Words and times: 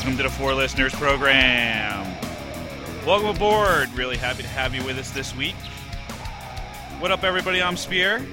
welcome 0.00 0.16
to 0.16 0.22
the 0.22 0.30
Four 0.30 0.54
Listeners 0.54 0.94
Program. 0.94 2.06
Welcome 3.04 3.36
aboard. 3.36 3.92
Really 3.92 4.16
happy 4.16 4.42
to 4.42 4.48
have 4.48 4.74
you 4.74 4.82
with 4.82 4.96
us 4.96 5.10
this 5.10 5.36
week. 5.36 5.54
What 7.00 7.10
up, 7.10 7.22
everybody? 7.22 7.60
I'm 7.60 7.76
Spear. 7.76 8.26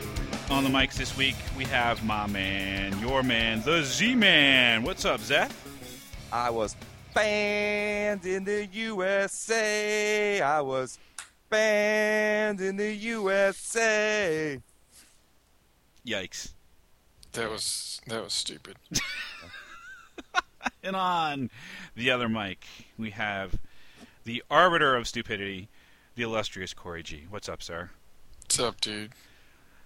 On 0.50 0.64
the 0.64 0.70
mics 0.70 0.94
this 0.94 1.18
week, 1.18 1.36
we 1.58 1.66
have 1.66 2.06
my 2.06 2.26
man, 2.26 2.98
your 3.00 3.22
man, 3.22 3.62
the 3.64 3.84
Z 3.84 4.16
Man. 4.16 4.84
What's 4.84 5.04
up, 5.04 5.20
Zeth? 5.20 5.52
I 6.32 6.52
was 6.52 6.74
banned 7.14 8.26
in 8.26 8.46
the 8.46 8.66
USA. 8.68 10.40
I 10.40 10.62
was 10.62 10.98
banned 11.50 12.62
in 12.62 12.78
the 12.78 12.94
USA. 12.94 14.58
Yikes. 16.06 16.54
That 17.34 17.50
was 17.50 18.00
that 18.08 18.24
was 18.24 18.32
stupid. 18.32 18.78
And 20.84 20.96
on 20.96 21.50
the 21.96 22.12
other 22.12 22.30
mic, 22.30 22.66
we 22.98 23.12
have 23.12 23.58
the 24.24 24.44
arbiter 24.50 24.96
of 24.96 25.08
stupidity, 25.08 25.70
the 26.16 26.24
illustrious 26.24 26.74
Corey 26.74 27.04
G. 27.04 27.26
What's 27.30 27.50
up, 27.50 27.62
sir? 27.62 27.92
What's 28.42 28.60
up, 28.60 28.82
dude? 28.82 29.12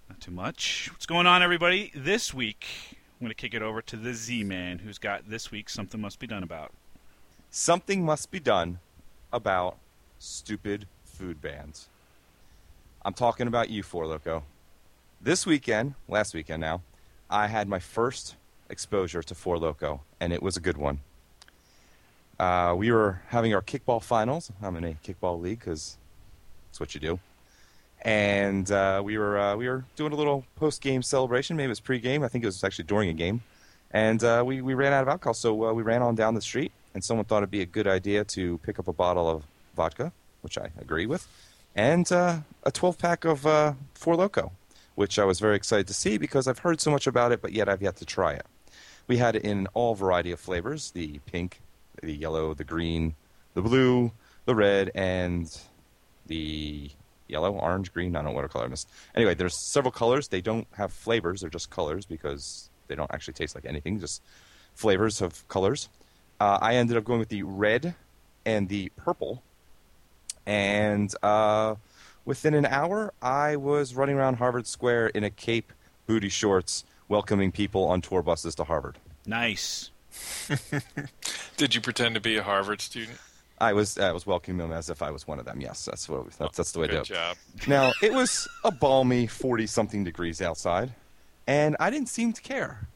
Not 0.08 0.20
too 0.20 0.30
much. 0.30 0.88
What's 0.92 1.06
going 1.06 1.26
on, 1.26 1.42
everybody? 1.42 1.92
This 1.94 2.32
week, 2.34 2.66
I'm 2.92 3.26
going 3.26 3.30
to 3.30 3.34
kick 3.34 3.54
it 3.54 3.62
over 3.62 3.82
to 3.82 3.96
the 3.96 4.14
Z 4.14 4.44
Man, 4.44 4.78
who's 4.78 4.98
got 4.98 5.28
this 5.28 5.50
week 5.50 5.68
something 5.68 6.00
must 6.00 6.18
be 6.18 6.26
done 6.26 6.42
about. 6.42 6.72
Something 7.50 8.04
must 8.04 8.30
be 8.30 8.40
done 8.40 8.78
about 9.32 9.76
stupid 10.18 10.86
food 11.04 11.40
bans. 11.40 11.88
I'm 13.04 13.14
talking 13.14 13.46
about 13.46 13.70
you, 13.70 13.82
Four 13.82 14.04
Loko. 14.04 14.42
This 15.20 15.46
weekend, 15.46 15.94
last 16.08 16.34
weekend 16.34 16.60
now, 16.60 16.82
I 17.30 17.46
had 17.46 17.68
my 17.68 17.78
first 17.78 18.36
exposure 18.72 19.22
to 19.22 19.34
Four 19.34 19.58
Loko, 19.58 20.00
and 20.18 20.32
it 20.32 20.42
was 20.42 20.56
a 20.56 20.60
good 20.60 20.76
one. 20.76 21.00
Uh, 22.38 22.74
we 22.76 22.90
were 22.90 23.22
having 23.28 23.54
our 23.54 23.62
kickball 23.62 24.02
finals. 24.02 24.50
I'm 24.60 24.74
in 24.76 24.84
a 24.84 24.96
kickball 25.04 25.40
league 25.40 25.60
because 25.60 25.96
that's 26.68 26.80
what 26.80 26.94
you 26.94 27.00
do. 27.00 27.20
And 28.04 28.68
uh, 28.72 29.00
we 29.04 29.16
were 29.16 29.38
uh, 29.38 29.54
we 29.54 29.68
were 29.68 29.84
doing 29.94 30.12
a 30.12 30.16
little 30.16 30.44
post 30.56 30.80
game 30.80 31.02
celebration. 31.02 31.56
Maybe 31.56 31.66
it 31.66 31.68
was 31.68 31.80
pre 31.80 32.00
game. 32.00 32.24
I 32.24 32.28
think 32.28 32.42
it 32.42 32.48
was 32.48 32.64
actually 32.64 32.86
during 32.86 33.08
a 33.10 33.12
game. 33.12 33.42
And 33.92 34.24
uh, 34.24 34.42
we 34.44 34.60
we 34.60 34.74
ran 34.74 34.92
out 34.92 35.02
of 35.02 35.08
alcohol, 35.08 35.34
so 35.34 35.66
uh, 35.66 35.72
we 35.72 35.84
ran 35.84 36.02
on 36.02 36.16
down 36.16 36.34
the 36.34 36.40
street. 36.40 36.72
And 36.94 37.04
someone 37.04 37.24
thought 37.26 37.38
it'd 37.38 37.50
be 37.50 37.62
a 37.62 37.66
good 37.66 37.86
idea 37.86 38.24
to 38.24 38.58
pick 38.58 38.78
up 38.78 38.88
a 38.88 38.92
bottle 38.92 39.30
of 39.30 39.44
vodka, 39.76 40.12
which 40.40 40.58
I 40.58 40.70
agree 40.78 41.06
with, 41.06 41.26
and 41.74 42.10
uh, 42.12 42.40
a 42.64 42.70
12 42.70 42.98
pack 42.98 43.24
of 43.24 43.40
Four 43.94 44.16
Loko, 44.16 44.50
which 44.94 45.18
I 45.18 45.24
was 45.24 45.40
very 45.40 45.56
excited 45.56 45.86
to 45.86 45.94
see 45.94 46.18
because 46.18 46.46
I've 46.46 46.58
heard 46.58 46.82
so 46.82 46.90
much 46.90 47.06
about 47.06 47.32
it, 47.32 47.40
but 47.40 47.52
yet 47.52 47.68
I've 47.68 47.80
yet 47.80 47.96
to 47.96 48.04
try 48.04 48.32
it. 48.32 48.44
We 49.12 49.18
had 49.18 49.36
it 49.36 49.44
in 49.44 49.66
all 49.74 49.94
variety 49.94 50.32
of 50.32 50.40
flavors: 50.40 50.90
the 50.92 51.20
pink, 51.26 51.60
the 52.02 52.14
yellow, 52.14 52.54
the 52.54 52.64
green, 52.64 53.14
the 53.52 53.60
blue, 53.60 54.10
the 54.46 54.54
red, 54.54 54.90
and 54.94 55.54
the 56.28 56.90
yellow, 57.28 57.52
orange, 57.52 57.92
green. 57.92 58.16
I 58.16 58.22
don't 58.22 58.32
know 58.32 58.40
what 58.40 58.50
color 58.50 58.64
I 58.64 58.68
missed. 58.68 58.88
Anyway, 59.14 59.34
there's 59.34 59.54
several 59.54 59.92
colors. 59.92 60.28
They 60.28 60.40
don't 60.40 60.66
have 60.78 60.94
flavors. 60.94 61.42
They're 61.42 61.50
just 61.50 61.68
colors 61.68 62.06
because 62.06 62.70
they 62.88 62.94
don't 62.94 63.10
actually 63.12 63.34
taste 63.34 63.54
like 63.54 63.66
anything. 63.66 64.00
Just 64.00 64.22
flavors 64.72 65.20
of 65.20 65.46
colors. 65.46 65.90
Uh, 66.40 66.58
I 66.62 66.76
ended 66.76 66.96
up 66.96 67.04
going 67.04 67.18
with 67.18 67.28
the 67.28 67.42
red 67.42 67.94
and 68.46 68.66
the 68.70 68.92
purple, 68.96 69.42
and 70.46 71.14
uh, 71.22 71.74
within 72.24 72.54
an 72.54 72.64
hour, 72.64 73.12
I 73.20 73.56
was 73.56 73.94
running 73.94 74.16
around 74.16 74.36
Harvard 74.36 74.66
Square 74.66 75.08
in 75.08 75.22
a 75.22 75.28
cape, 75.28 75.70
booty 76.06 76.30
shorts, 76.30 76.86
welcoming 77.12 77.52
people 77.52 77.84
on 77.84 78.00
tour 78.00 78.22
buses 78.22 78.54
to 78.54 78.64
Harvard. 78.64 78.96
Nice. 79.26 79.90
Did 81.58 81.74
you 81.74 81.82
pretend 81.82 82.14
to 82.14 82.22
be 82.22 82.38
a 82.38 82.42
Harvard 82.42 82.80
student? 82.80 83.18
I 83.60 83.74
was 83.74 83.98
I 83.98 84.12
was 84.12 84.26
welcoming 84.26 84.58
them 84.58 84.72
as 84.72 84.88
if 84.88 85.02
I 85.02 85.10
was 85.10 85.26
one 85.26 85.38
of 85.38 85.44
them. 85.44 85.60
Yes, 85.60 85.84
that's 85.84 86.08
what 86.08 86.30
that's, 86.32 86.56
that's 86.56 86.72
the 86.72 86.80
way 86.80 86.86
to 86.86 86.94
do 86.94 87.00
it. 87.00 87.04
job. 87.04 87.36
Now, 87.68 87.92
it 88.02 88.12
was 88.12 88.48
a 88.64 88.72
balmy 88.72 89.26
40 89.26 89.66
something 89.66 90.02
degrees 90.04 90.40
outside, 90.40 90.94
and 91.46 91.76
I 91.78 91.90
didn't 91.90 92.08
seem 92.08 92.32
to 92.32 92.40
care. 92.40 92.88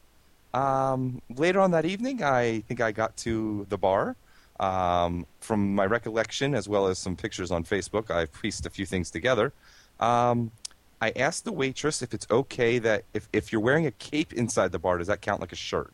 Um, 0.53 1.21
later 1.35 1.59
on 1.59 1.71
that 1.71 1.85
evening, 1.85 2.23
I 2.23 2.61
think 2.61 2.81
I 2.81 2.91
got 2.91 3.15
to 3.17 3.65
the 3.69 3.77
bar. 3.77 4.15
Um, 4.59 5.27
from 5.39 5.75
my 5.75 5.85
recollection, 5.85 6.55
as 6.55 6.67
well 6.67 6.87
as 6.87 6.97
some 6.97 7.15
pictures 7.15 7.51
on 7.51 7.63
Facebook, 7.63 8.09
I've 8.09 8.33
pieced 8.41 8.65
a 8.65 8.71
few 8.71 8.87
things 8.87 9.11
together. 9.11 9.53
Um, 9.99 10.51
I 11.01 11.11
asked 11.15 11.45
the 11.45 11.51
waitress 11.51 12.01
if 12.01 12.13
it's 12.13 12.25
okay 12.31 12.79
that 12.79 13.03
if, 13.13 13.27
if 13.31 13.51
you're 13.51 13.61
wearing 13.61 13.85
a 13.85 13.91
cape 13.91 14.33
inside 14.33 14.71
the 14.71 14.79
bar, 14.79 14.97
does 14.97 15.07
that 15.07 15.21
count 15.21 15.41
like 15.41 15.51
a 15.51 15.55
shirt? 15.55 15.93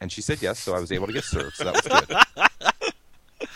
And 0.00 0.10
she 0.10 0.20
said 0.22 0.42
yes, 0.42 0.58
so 0.58 0.74
I 0.74 0.80
was 0.80 0.90
able 0.92 1.06
to 1.06 1.12
get 1.12 1.24
served, 1.24 1.56
so 1.56 1.64
that 1.64 1.74
was 1.74 1.86
good. 3.38 3.48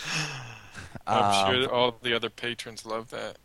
I'm 1.06 1.46
Um, 1.48 1.54
sure 1.62 1.72
all 1.72 1.96
the 2.02 2.14
other 2.14 2.30
patrons 2.30 2.86
love 2.86 3.10
that. 3.10 3.38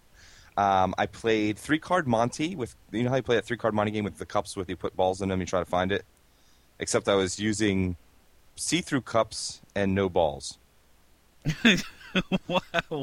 Um, 0.58 0.96
I 0.98 1.06
played 1.06 1.58
three 1.58 1.80
card 1.80 2.08
Monty 2.08 2.56
with 2.56 2.76
you 2.92 3.04
know 3.04 3.10
how 3.10 3.16
you 3.18 3.24
play 3.24 3.36
that 3.36 3.46
three 3.46 3.58
card 3.58 3.74
Monty 3.74 3.92
game 3.92 4.04
with 4.04 4.18
the 4.18 4.26
cups 4.26 4.56
with 4.56 4.70
you 4.70 4.76
put 4.76 4.96
balls 4.96 5.22
in 5.22 5.30
them, 5.30 5.40
you 5.40 5.46
try 5.46 5.60
to 5.60 5.66
find 5.66 5.92
it. 5.92 6.06
Except 6.80 7.08
I 7.08 7.16
was 7.16 7.40
using 7.40 7.96
see 8.56 8.82
through 8.82 9.02
cups 9.02 9.62
and 9.76 9.94
no 9.94 10.10
balls. 10.10 10.58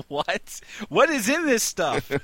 what? 0.08 0.60
What? 0.88 1.10
Is 1.10 1.28
in 1.28 1.46
this 1.46 1.62
stuff? 1.62 2.10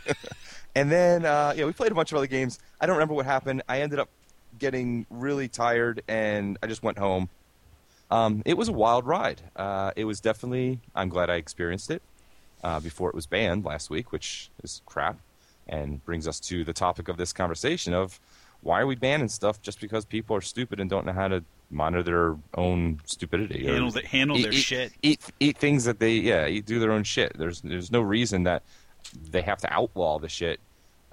And 0.72 0.88
then 0.88 1.24
uh, 1.24 1.52
yeah, 1.56 1.64
we 1.64 1.72
played 1.72 1.90
a 1.90 1.96
bunch 1.96 2.12
of 2.12 2.18
other 2.18 2.28
games. 2.28 2.60
I 2.80 2.86
don't 2.86 2.94
remember 2.94 3.14
what 3.14 3.26
happened. 3.26 3.62
I 3.68 3.80
ended 3.80 3.98
up 3.98 4.08
getting 4.56 5.04
really 5.10 5.48
tired 5.48 6.02
and 6.06 6.58
I 6.62 6.68
just 6.68 6.84
went 6.84 6.96
home. 6.96 7.28
Um, 8.10 8.42
it 8.44 8.56
was 8.56 8.68
a 8.68 8.72
wild 8.72 9.04
ride. 9.06 9.42
Uh, 9.56 9.90
it 9.96 10.04
was 10.04 10.20
definitely. 10.20 10.80
I'm 10.94 11.08
glad 11.08 11.28
I 11.28 11.36
experienced 11.36 11.90
it 11.90 12.02
uh, 12.62 12.80
before 12.80 13.08
it 13.08 13.14
was 13.14 13.26
banned 13.26 13.64
last 13.64 13.90
week, 13.90 14.12
which 14.12 14.50
is 14.62 14.82
crap, 14.86 15.18
and 15.68 16.04
brings 16.04 16.26
us 16.28 16.40
to 16.40 16.64
the 16.64 16.72
topic 16.72 17.08
of 17.08 17.16
this 17.16 17.32
conversation 17.32 17.94
of 17.94 18.20
why 18.62 18.80
are 18.80 18.86
we 18.86 18.94
banning 18.94 19.28
stuff 19.28 19.62
just 19.62 19.80
because 19.80 20.04
people 20.04 20.36
are 20.36 20.40
stupid 20.40 20.80
and 20.80 20.90
don't 20.90 21.06
know 21.06 21.12
how 21.12 21.28
to 21.28 21.44
monitor 21.70 22.02
their 22.02 22.36
own 22.54 23.00
stupidity 23.04 23.64
handle 23.64 23.90
the, 23.90 24.06
handle 24.06 24.36
eat, 24.36 24.42
their 24.42 24.52
eat- 24.52 24.56
shit. 24.56 24.92
Eat 25.02 25.20
eat 25.38 25.56
things 25.56 25.84
that 25.84 25.98
they 26.00 26.14
yeah 26.14 26.46
eat, 26.46 26.66
do 26.66 26.78
their 26.78 26.92
own 26.92 27.04
shit. 27.04 27.32
There's 27.38 27.60
there's 27.60 27.90
no 27.90 28.00
reason 28.00 28.42
that 28.44 28.62
they 29.30 29.42
have 29.42 29.58
to 29.58 29.72
outlaw 29.72 30.18
the 30.18 30.28
shit 30.28 30.60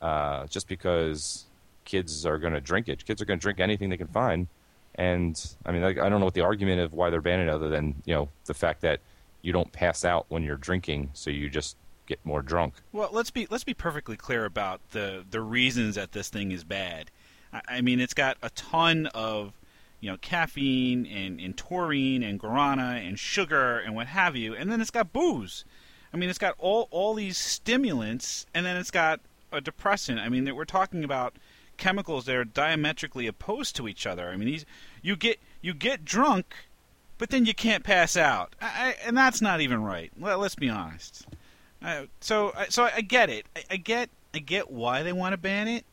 uh, 0.01 0.47
just 0.47 0.67
because 0.67 1.45
kids 1.85 2.25
are 2.25 2.37
going 2.37 2.53
to 2.53 2.61
drink 2.61 2.89
it. 2.89 3.05
Kids 3.05 3.21
are 3.21 3.25
going 3.25 3.39
to 3.39 3.41
drink 3.41 3.59
anything 3.59 3.89
they 3.89 3.97
can 3.97 4.07
find, 4.07 4.47
and 4.95 5.55
I 5.65 5.71
mean 5.71 5.81
like, 5.81 5.99
I 5.99 6.09
don't 6.09 6.19
know 6.19 6.25
what 6.25 6.33
the 6.33 6.41
argument 6.41 6.81
of 6.81 6.93
why 6.93 7.09
they're 7.09 7.21
banning 7.21 7.49
other 7.49 7.69
than 7.69 7.95
you 8.05 8.13
know 8.13 8.29
the 8.45 8.53
fact 8.53 8.81
that 8.81 8.99
you 9.41 9.53
don't 9.53 9.71
pass 9.71 10.03
out 10.03 10.25
when 10.29 10.43
you're 10.43 10.57
drinking, 10.57 11.11
so 11.13 11.29
you 11.29 11.49
just 11.49 11.77
get 12.07 12.19
more 12.25 12.41
drunk. 12.41 12.73
Well, 12.91 13.09
let's 13.11 13.31
be 13.31 13.47
let's 13.49 13.63
be 13.63 13.73
perfectly 13.73 14.17
clear 14.17 14.45
about 14.45 14.81
the 14.91 15.23
the 15.29 15.41
reasons 15.41 15.95
that 15.95 16.13
this 16.13 16.29
thing 16.29 16.51
is 16.51 16.63
bad. 16.63 17.11
I, 17.53 17.61
I 17.67 17.81
mean, 17.81 17.99
it's 17.99 18.13
got 18.13 18.37
a 18.41 18.49
ton 18.51 19.07
of 19.07 19.53
you 19.99 20.09
know 20.09 20.17
caffeine 20.17 21.05
and, 21.05 21.39
and 21.39 21.57
taurine 21.57 22.23
and 22.23 22.39
guarana 22.39 23.05
and 23.07 23.17
sugar 23.19 23.79
and 23.79 23.95
what 23.95 24.07
have 24.07 24.35
you, 24.35 24.55
and 24.55 24.71
then 24.71 24.81
it's 24.81 24.91
got 24.91 25.13
booze. 25.13 25.65
I 26.13 26.17
mean, 26.17 26.29
it's 26.29 26.39
got 26.39 26.55
all 26.57 26.87
all 26.91 27.13
these 27.13 27.37
stimulants, 27.37 28.45
and 28.53 28.65
then 28.65 28.77
it's 28.77 28.91
got 28.91 29.19
a 29.51 29.61
depressant. 29.61 30.19
I 30.19 30.29
mean, 30.29 30.53
we're 30.55 30.65
talking 30.65 31.03
about 31.03 31.35
chemicals 31.77 32.25
that 32.25 32.35
are 32.35 32.43
diametrically 32.43 33.27
opposed 33.27 33.75
to 33.75 33.87
each 33.87 34.07
other. 34.07 34.29
I 34.29 34.37
mean, 34.37 34.47
these 34.47 34.65
you 35.01 35.15
get 35.15 35.39
you 35.61 35.73
get 35.73 36.05
drunk, 36.05 36.55
but 37.17 37.29
then 37.29 37.45
you 37.45 37.53
can't 37.53 37.83
pass 37.83 38.15
out, 38.17 38.55
I, 38.61 38.95
and 39.05 39.17
that's 39.17 39.41
not 39.41 39.61
even 39.61 39.83
right. 39.83 40.11
Let, 40.19 40.39
let's 40.39 40.55
be 40.55 40.69
honest. 40.69 41.25
Uh, 41.81 42.03
so, 42.21 42.53
I- 42.57 42.67
so 42.69 42.85
I 42.85 43.01
get 43.01 43.29
it. 43.29 43.45
I, 43.55 43.63
I 43.71 43.77
get, 43.77 44.09
I 44.33 44.39
get 44.39 44.71
why 44.71 45.03
they 45.03 45.13
want 45.13 45.33
to 45.33 45.37
ban 45.37 45.67
it, 45.67 45.85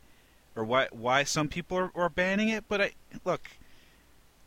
or 0.57 0.65
why 0.65 0.89
why 0.93 1.25
some 1.25 1.49
people 1.49 1.77
are, 1.77 1.91
are 1.95 2.09
banning 2.09 2.49
it. 2.49 2.65
But 2.69 2.81
I 2.81 2.93
look, 3.25 3.49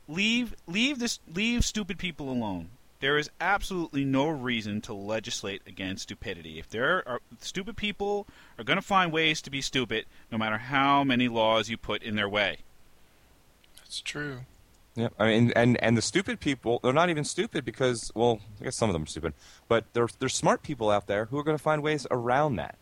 leave 0.07 0.55
leave 0.67 0.99
this 0.99 1.19
leave 1.33 1.65
stupid 1.65 1.97
people 1.97 2.29
alone. 2.29 2.69
There 2.99 3.17
is 3.17 3.29
absolutely 3.39 4.05
no 4.05 4.27
reason 4.27 4.81
to 4.81 4.93
legislate 4.93 5.61
against 5.67 6.03
stupidity. 6.03 6.57
If 6.57 6.69
there 6.69 7.07
are 7.07 7.21
stupid 7.41 7.77
people 7.77 8.25
are 8.57 8.63
going 8.63 8.79
to 8.79 8.85
find 8.85 9.11
ways 9.11 9.41
to 9.43 9.51
be 9.51 9.61
stupid, 9.61 10.05
no 10.31 10.37
matter 10.37 10.57
how 10.57 11.03
many 11.03 11.27
laws 11.27 11.69
you 11.69 11.77
put 11.77 12.01
in 12.01 12.15
their 12.15 12.29
way. 12.29 12.59
That's 13.77 14.01
true. 14.01 14.39
Yeah, 14.95 15.09
I 15.19 15.27
mean, 15.27 15.53
and 15.55 15.81
and 15.83 15.95
the 15.95 16.01
stupid 16.01 16.39
people, 16.39 16.79
they're 16.81 16.91
not 16.91 17.11
even 17.11 17.23
stupid 17.23 17.63
because, 17.63 18.11
well, 18.15 18.39
I 18.59 18.63
guess 18.63 18.75
some 18.75 18.89
of 18.89 18.93
them 18.93 19.03
are 19.03 19.07
stupid, 19.07 19.33
but 19.67 19.85
there's 19.93 20.15
there's 20.15 20.33
smart 20.33 20.63
people 20.63 20.89
out 20.89 21.05
there 21.05 21.25
who 21.25 21.37
are 21.37 21.43
going 21.43 21.57
to 21.57 21.63
find 21.63 21.83
ways 21.83 22.07
around 22.09 22.55
that. 22.55 22.75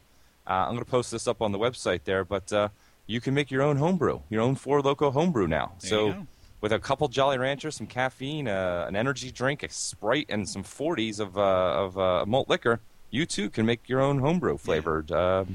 Uh, 0.47 0.53
I'm 0.53 0.75
going 0.75 0.85
to 0.85 0.89
post 0.89 1.11
this 1.11 1.27
up 1.27 1.41
on 1.41 1.51
the 1.51 1.59
website 1.59 2.05
there, 2.05 2.23
but 2.23 2.53
uh, 2.53 2.69
you 3.05 3.19
can 3.19 3.33
make 3.33 3.51
your 3.51 3.63
own 3.63 3.77
homebrew, 3.77 4.21
your 4.29 4.41
own 4.41 4.55
Four 4.55 4.81
Loko 4.81 5.11
homebrew 5.11 5.47
now. 5.47 5.73
There 5.81 5.89
so 5.89 6.05
you 6.07 6.13
go. 6.13 6.27
With 6.61 6.71
a 6.71 6.79
couple 6.79 7.07
Jolly 7.07 7.37
Ranchers, 7.37 7.75
some 7.75 7.85
caffeine, 7.87 8.47
uh, 8.47 8.85
an 8.87 8.95
energy 8.95 9.31
drink, 9.31 9.61
a 9.61 9.69
Sprite, 9.69 10.25
and 10.29 10.47
some 10.47 10.63
40s 10.63 11.19
of 11.19 11.37
uh, 11.37 11.41
of 11.41 11.97
uh, 11.97 12.25
malt 12.25 12.49
liquor, 12.49 12.79
you 13.11 13.25
too 13.25 13.49
can 13.49 13.65
make 13.65 13.87
your 13.87 14.01
own 14.01 14.19
homebrew 14.19 14.57
flavored, 14.57 15.11
uh, 15.11 15.45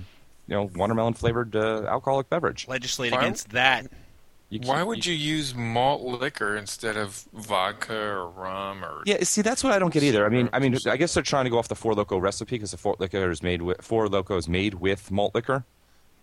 you 0.46 0.54
know, 0.54 0.70
watermelon 0.76 1.14
flavored 1.14 1.56
uh, 1.56 1.84
alcoholic 1.88 2.28
beverage. 2.28 2.68
Legislate 2.68 3.12
Why- 3.12 3.18
against 3.18 3.50
that. 3.50 3.86
You 4.50 4.58
Why 4.64 4.82
would 4.82 5.06
you 5.06 5.14
use 5.14 5.54
malt 5.54 6.02
liquor 6.02 6.56
instead 6.56 6.96
of 6.96 7.24
vodka 7.32 7.94
or 7.94 8.28
rum 8.28 8.84
or? 8.84 9.04
Yeah, 9.06 9.22
see, 9.22 9.42
that's 9.42 9.62
what 9.62 9.72
I 9.72 9.78
don't 9.78 9.94
get 9.94 10.02
either. 10.02 10.26
I 10.26 10.28
mean, 10.28 10.50
I 10.52 10.58
mean, 10.58 10.76
I 10.88 10.96
guess 10.96 11.14
they're 11.14 11.22
trying 11.22 11.44
to 11.44 11.50
go 11.50 11.58
off 11.58 11.68
the 11.68 11.76
Four 11.76 11.94
Loko 11.94 12.20
recipe 12.20 12.56
because 12.56 12.72
the 12.72 12.76
Four 12.76 12.96
Loko 12.96 13.30
is 13.30 13.44
made 13.44 13.62
with 13.62 13.80
Four 13.80 14.08
Loko 14.08 14.36
is 14.36 14.48
made 14.48 14.74
with 14.74 15.08
malt 15.12 15.36
liquor. 15.36 15.64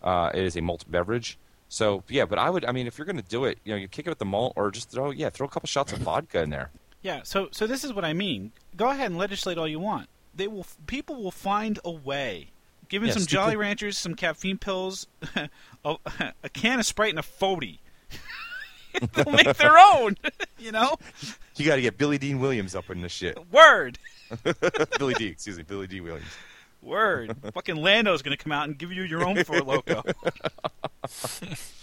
Uh, 0.02 0.30
it 0.34 0.44
is 0.44 0.58
a 0.58 0.62
malt 0.62 0.84
beverage. 0.90 1.38
So 1.69 2.04
yeah, 2.08 2.25
but 2.25 2.40
I 2.40 2.50
would, 2.50 2.64
I 2.66 2.72
mean, 2.72 2.88
if 2.88 2.98
you're 2.98 3.06
going 3.06 3.18
to 3.18 3.22
do 3.28 3.46
it, 3.46 3.60
you 3.64 3.74
know, 3.74 3.78
you 3.78 3.88
kick 3.88 4.08
it 4.08 4.10
with 4.10 4.19
the 4.19 4.25
malt, 4.25 4.54
or 4.56 4.72
just 4.72 4.90
throw, 4.90 5.12
yeah, 5.12 5.30
throw 5.30 5.46
a 5.48 5.50
couple 5.50 5.68
shots 5.68 5.92
of 5.94 6.00
vodka 6.00 6.42
in 6.42 6.50
there. 6.50 6.72
Yeah, 7.02 7.22
so 7.24 7.50
so 7.52 7.68
this 7.68 7.84
is 7.84 7.94
what 7.94 8.06
I 8.06 8.14
mean. 8.14 8.52
Go 8.75 8.90
ahead 8.90 9.08
and 9.12 9.18
legislate 9.18 9.58
all 9.58 9.68
you 9.68 9.80
want. 9.80 10.08
They 10.36 10.48
will 10.48 10.66
people 10.88 11.22
will 11.22 11.31
find 11.31 11.80
a 11.84 11.92
way. 11.92 12.52
Given 12.90 13.08
Yeah, 13.10 13.14
some 13.16 13.24
stupid- 13.24 13.34
Jolly 13.34 13.56
Ranchers, 13.58 13.98
some 13.98 14.14
caffeine 14.16 14.58
pills, 14.58 15.08
a, 15.86 15.98
a 16.44 16.50
can 16.50 16.80
of 16.80 16.86
Sprite, 16.86 17.10
and 17.10 17.19
a 17.19 17.24
forty. 17.24 17.81
They'll 19.14 19.31
make 19.31 19.56
their 19.58 19.78
own. 19.96 20.16
you 20.58 20.72
know, 20.72 20.96
You 21.58 21.66
got 21.66 21.75
to 21.75 21.81
get 21.81 21.98
Billy 21.98 22.18
Dean 22.18 22.40
Williams 22.40 22.75
up 22.75 22.90
in 22.90 23.02
this 23.02 23.12
shit. 23.12 23.38
word, 23.52 24.00
Billy 24.98 25.14
Dee, 25.16 25.28
excuse 25.28 25.58
me, 25.58 25.64
Billy 25.64 25.86
Dee 25.88 26.02
Williams. 26.02 26.25
Word. 26.82 27.36
Fucking 27.54 27.76
Lando's 27.76 28.22
gonna 28.22 28.38
come 28.38 28.52
out 28.52 28.68
and 28.68 28.78
give 28.78 28.92
you 28.92 29.04
your 29.04 29.26
own 29.26 29.44
Four 29.44 29.60
Loko. 29.62 30.04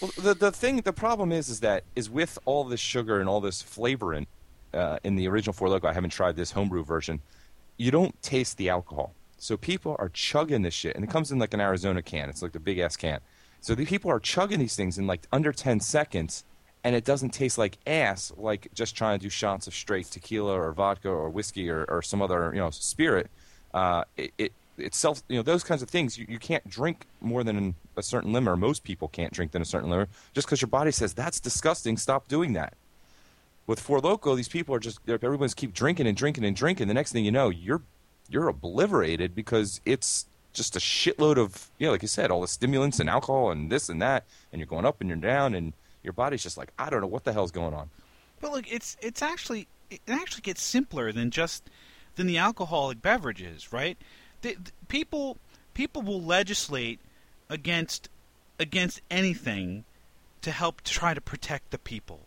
Well, 0.00 0.10
the 0.18 0.34
the 0.34 0.50
thing, 0.50 0.78
the 0.78 0.92
problem 0.92 1.30
is, 1.30 1.48
is 1.48 1.60
that 1.60 1.84
is 1.94 2.10
with 2.10 2.36
all 2.44 2.64
this 2.64 2.80
sugar 2.80 3.20
and 3.20 3.28
all 3.28 3.40
this 3.40 3.62
flavoring 3.62 4.26
uh, 4.74 4.98
in 5.04 5.14
the 5.14 5.28
original 5.28 5.52
Four 5.52 5.68
Loko. 5.68 5.84
I 5.84 5.92
haven't 5.92 6.10
tried 6.10 6.34
this 6.36 6.50
homebrew 6.50 6.84
version. 6.84 7.20
You 7.76 7.92
don't 7.92 8.20
taste 8.20 8.56
the 8.56 8.70
alcohol, 8.70 9.14
so 9.36 9.56
people 9.56 9.94
are 10.00 10.08
chugging 10.08 10.62
this 10.62 10.74
shit, 10.74 10.96
and 10.96 11.04
it 11.04 11.10
comes 11.10 11.30
in 11.30 11.38
like 11.38 11.54
an 11.54 11.60
Arizona 11.60 12.02
can. 12.02 12.28
It's 12.28 12.42
like 12.42 12.52
the 12.52 12.60
big 12.60 12.78
ass 12.78 12.96
can. 12.96 13.20
So 13.60 13.74
the 13.74 13.84
people 13.86 14.10
are 14.10 14.20
chugging 14.20 14.58
these 14.58 14.74
things 14.74 14.98
in 14.98 15.06
like 15.06 15.26
under 15.32 15.52
ten 15.52 15.78
seconds, 15.78 16.44
and 16.84 16.94
it 16.94 17.04
doesn't 17.04 17.30
taste 17.30 17.58
like 17.58 17.78
ass, 17.86 18.32
like 18.36 18.68
just 18.74 18.96
trying 18.96 19.18
to 19.18 19.22
do 19.22 19.30
shots 19.30 19.66
of 19.66 19.74
straight 19.74 20.06
tequila 20.06 20.52
or 20.52 20.72
vodka 20.72 21.08
or 21.08 21.28
whiskey 21.28 21.68
or, 21.68 21.84
or 21.88 22.02
some 22.02 22.22
other 22.22 22.52
you 22.54 22.60
know 22.60 22.70
spirit. 22.70 23.28
Uh, 23.74 24.04
it, 24.16 24.32
it 24.38 24.52
itself, 24.78 25.22
you 25.28 25.36
know, 25.36 25.42
those 25.42 25.64
kinds 25.64 25.82
of 25.82 25.88
things. 25.88 26.16
You, 26.16 26.26
you 26.28 26.38
can't 26.38 26.68
drink 26.68 27.06
more 27.20 27.44
than 27.44 27.74
a 27.96 28.02
certain 28.02 28.32
limit, 28.32 28.52
or 28.52 28.56
most 28.56 28.84
people 28.84 29.08
can't 29.08 29.32
drink 29.32 29.52
than 29.52 29.62
a 29.62 29.64
certain 29.64 29.90
limit, 29.90 30.08
just 30.34 30.46
because 30.46 30.62
your 30.62 30.68
body 30.68 30.90
says 30.90 31.14
that's 31.14 31.40
disgusting. 31.40 31.96
Stop 31.96 32.28
doing 32.28 32.52
that. 32.54 32.74
With 33.66 33.80
Four 33.80 34.00
Loko, 34.00 34.34
these 34.34 34.48
people 34.48 34.74
are 34.74 34.78
just 34.78 35.00
everyone's 35.08 35.54
keep 35.54 35.74
drinking 35.74 36.06
and 36.06 36.16
drinking 36.16 36.44
and 36.44 36.56
drinking. 36.56 36.88
The 36.88 36.94
next 36.94 37.12
thing 37.12 37.24
you 37.24 37.32
know, 37.32 37.50
you're 37.50 37.82
you're 38.30 38.48
obliterated 38.48 39.34
because 39.34 39.80
it's 39.84 40.26
just 40.52 40.76
a 40.76 40.78
shitload 40.78 41.36
of 41.36 41.70
yeah, 41.78 41.90
like 41.90 42.02
you 42.02 42.08
said, 42.08 42.30
all 42.30 42.40
the 42.40 42.48
stimulants 42.48 43.00
and 43.00 43.10
alcohol 43.10 43.50
and 43.50 43.70
this 43.70 43.88
and 43.88 44.00
that, 44.00 44.24
and 44.52 44.60
you're 44.60 44.66
going 44.66 44.86
up 44.86 45.00
and 45.00 45.08
you're 45.08 45.18
down, 45.18 45.54
and 45.54 45.72
your 46.08 46.14
body's 46.14 46.42
just 46.42 46.56
like 46.56 46.72
I 46.78 46.88
don't 46.90 47.00
know 47.02 47.06
what 47.06 47.24
the 47.24 47.32
hell's 47.32 47.52
going 47.52 47.74
on. 47.74 47.90
But 48.40 48.50
look, 48.52 48.72
it's 48.72 48.96
it's 49.00 49.22
actually 49.22 49.68
it 49.90 50.00
actually 50.08 50.42
gets 50.42 50.62
simpler 50.62 51.12
than 51.12 51.30
just 51.30 51.68
than 52.16 52.26
the 52.26 52.38
alcoholic 52.38 53.00
beverages, 53.00 53.72
right? 53.72 53.96
The, 54.42 54.54
the- 54.54 54.72
people 54.88 55.36
people 55.74 56.02
will 56.02 56.22
legislate 56.22 56.98
against 57.50 58.08
against 58.58 59.00
anything 59.10 59.84
to 60.42 60.50
help 60.50 60.82
try 60.82 61.14
to 61.14 61.20
protect 61.20 61.70
the 61.70 61.78
people, 61.78 62.20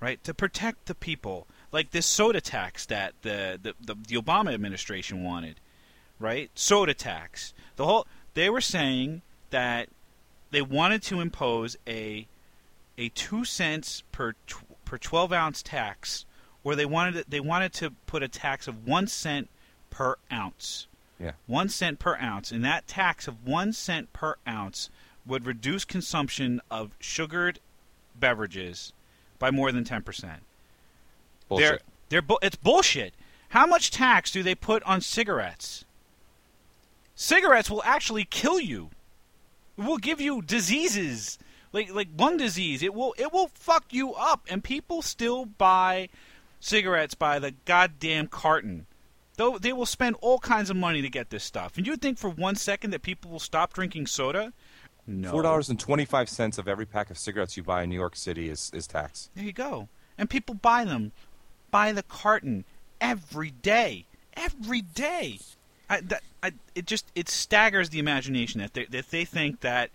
right? 0.00 0.22
To 0.24 0.34
protect 0.34 0.86
the 0.86 0.94
people, 0.94 1.46
like 1.72 1.90
this 1.92 2.06
soda 2.06 2.40
tax 2.40 2.84
that 2.86 3.14
the 3.22 3.58
the, 3.62 3.74
the, 3.80 3.94
the 4.08 4.16
Obama 4.22 4.52
administration 4.52 5.24
wanted, 5.24 5.60
right? 6.20 6.50
Soda 6.54 6.94
tax. 6.94 7.54
The 7.76 7.86
whole 7.86 8.06
they 8.34 8.50
were 8.50 8.60
saying 8.60 9.22
that 9.50 9.88
they 10.50 10.62
wanted 10.62 11.02
to 11.04 11.20
impose 11.20 11.76
a 11.88 12.26
a 12.96 13.08
two 13.10 13.44
cents 13.44 14.02
per 14.12 14.32
tw- 14.46 14.84
per 14.84 14.98
twelve 14.98 15.32
ounce 15.32 15.62
tax, 15.62 16.24
or 16.62 16.74
they 16.74 16.86
wanted 16.86 17.16
it, 17.16 17.30
they 17.30 17.40
wanted 17.40 17.72
to 17.74 17.90
put 18.06 18.22
a 18.22 18.28
tax 18.28 18.68
of 18.68 18.86
one 18.86 19.06
cent 19.06 19.48
per 19.90 20.16
ounce. 20.32 20.86
Yeah. 21.20 21.32
One 21.46 21.68
cent 21.68 21.98
per 21.98 22.16
ounce, 22.16 22.50
and 22.50 22.64
that 22.64 22.86
tax 22.86 23.28
of 23.28 23.46
one 23.46 23.72
cent 23.72 24.12
per 24.12 24.36
ounce 24.46 24.90
would 25.26 25.46
reduce 25.46 25.84
consumption 25.84 26.60
of 26.70 26.90
sugared 27.00 27.60
beverages 28.18 28.92
by 29.38 29.50
more 29.50 29.72
than 29.72 29.84
ten 29.84 30.02
percent. 30.02 30.42
Bullshit. 31.48 31.68
They're, 31.68 31.78
they're 32.08 32.22
bu- 32.22 32.38
it's 32.42 32.56
bullshit. 32.56 33.14
How 33.50 33.66
much 33.66 33.90
tax 33.90 34.30
do 34.32 34.42
they 34.42 34.54
put 34.54 34.82
on 34.82 35.00
cigarettes? 35.00 35.84
Cigarettes 37.14 37.70
will 37.70 37.82
actually 37.84 38.24
kill 38.24 38.58
you. 38.58 38.90
It 39.78 39.84
will 39.84 39.98
give 39.98 40.20
you 40.20 40.42
diseases 40.42 41.38
like 41.74 41.92
like 41.92 42.08
lung 42.16 42.38
disease. 42.38 42.82
It 42.82 42.94
will 42.94 43.14
it 43.18 43.32
will 43.32 43.48
fuck 43.48 43.92
you 43.92 44.14
up, 44.14 44.46
and 44.48 44.64
people 44.64 45.02
still 45.02 45.44
buy 45.44 46.08
cigarettes 46.60 47.14
by 47.14 47.38
the 47.38 47.50
goddamn 47.66 48.28
carton. 48.28 48.86
Though 49.36 49.58
they 49.58 49.72
will 49.72 49.84
spend 49.84 50.16
all 50.20 50.38
kinds 50.38 50.70
of 50.70 50.76
money 50.76 51.02
to 51.02 51.10
get 51.10 51.28
this 51.28 51.44
stuff, 51.44 51.76
and 51.76 51.86
you 51.86 51.96
think 51.96 52.16
for 52.16 52.30
one 52.30 52.54
second 52.54 52.92
that 52.92 53.02
people 53.02 53.30
will 53.30 53.40
stop 53.40 53.74
drinking 53.74 54.06
soda? 54.06 54.52
No. 55.06 55.32
Four 55.32 55.42
dollars 55.42 55.68
and 55.68 55.78
twenty 55.78 56.04
five 56.04 56.30
cents 56.30 56.56
of 56.56 56.68
every 56.68 56.86
pack 56.86 57.10
of 57.10 57.18
cigarettes 57.18 57.56
you 57.56 57.64
buy 57.64 57.82
in 57.82 57.90
New 57.90 57.96
York 57.96 58.16
City 58.16 58.48
is, 58.48 58.70
is 58.72 58.86
tax. 58.86 59.28
There 59.34 59.44
you 59.44 59.52
go. 59.52 59.88
And 60.16 60.30
people 60.30 60.54
buy 60.54 60.84
them 60.84 61.12
by 61.70 61.92
the 61.92 62.04
carton 62.04 62.64
every 63.00 63.50
day. 63.50 64.06
Every 64.34 64.80
day. 64.80 65.40
I, 65.90 66.00
that, 66.00 66.22
I, 66.42 66.52
it 66.74 66.86
just 66.86 67.10
it 67.14 67.28
staggers 67.28 67.90
the 67.90 67.98
imagination 67.98 68.60
that 68.60 68.72
they, 68.72 68.86
that 68.86 69.10
they 69.10 69.24
think 69.24 69.60
that 69.60 69.90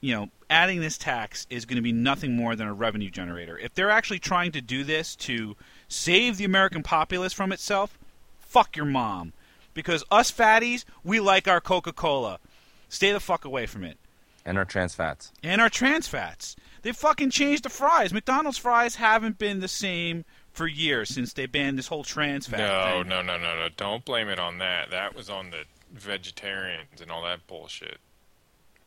you 0.00 0.14
know 0.14 0.28
adding 0.48 0.80
this 0.80 0.98
tax 0.98 1.46
is 1.50 1.64
going 1.64 1.76
to 1.76 1.82
be 1.82 1.92
nothing 1.92 2.34
more 2.34 2.56
than 2.56 2.66
a 2.66 2.74
revenue 2.74 3.10
generator. 3.10 3.56
If 3.58 3.74
they're 3.74 3.90
actually 3.90 4.18
trying 4.18 4.52
to 4.52 4.60
do 4.60 4.82
this 4.84 5.14
to 5.16 5.56
save 5.88 6.36
the 6.36 6.44
American 6.44 6.82
populace 6.82 7.32
from 7.32 7.52
itself, 7.52 7.98
fuck 8.38 8.76
your 8.76 8.86
mom. 8.86 9.32
Because 9.74 10.02
us 10.10 10.32
fatties, 10.32 10.84
we 11.04 11.20
like 11.20 11.46
our 11.46 11.60
Coca-Cola. 11.60 12.40
Stay 12.88 13.12
the 13.12 13.20
fuck 13.20 13.44
away 13.44 13.66
from 13.66 13.84
it 13.84 13.96
And 14.44 14.58
our 14.58 14.64
trans 14.64 14.96
fats. 14.96 15.30
and 15.44 15.60
our 15.60 15.68
trans 15.70 16.08
fats. 16.08 16.56
They 16.82 16.90
fucking 16.90 17.30
changed 17.30 17.62
the 17.62 17.68
fries. 17.68 18.12
McDonald's 18.12 18.58
fries 18.58 18.96
haven't 18.96 19.38
been 19.38 19.60
the 19.60 19.68
same 19.68 20.24
for 20.50 20.66
years 20.66 21.10
since 21.10 21.32
they 21.32 21.46
banned 21.46 21.78
this 21.78 21.86
whole 21.86 22.02
trans 22.02 22.48
fat 22.48 22.58
No, 22.58 23.00
thing. 23.02 23.08
no, 23.10 23.22
no, 23.22 23.36
no, 23.38 23.54
no. 23.54 23.68
Don't 23.76 24.04
blame 24.04 24.28
it 24.28 24.40
on 24.40 24.58
that. 24.58 24.90
That 24.90 25.14
was 25.14 25.30
on 25.30 25.50
the 25.50 25.62
vegetarians 25.92 27.00
and 27.00 27.10
all 27.10 27.22
that 27.22 27.46
bullshit. 27.46 27.98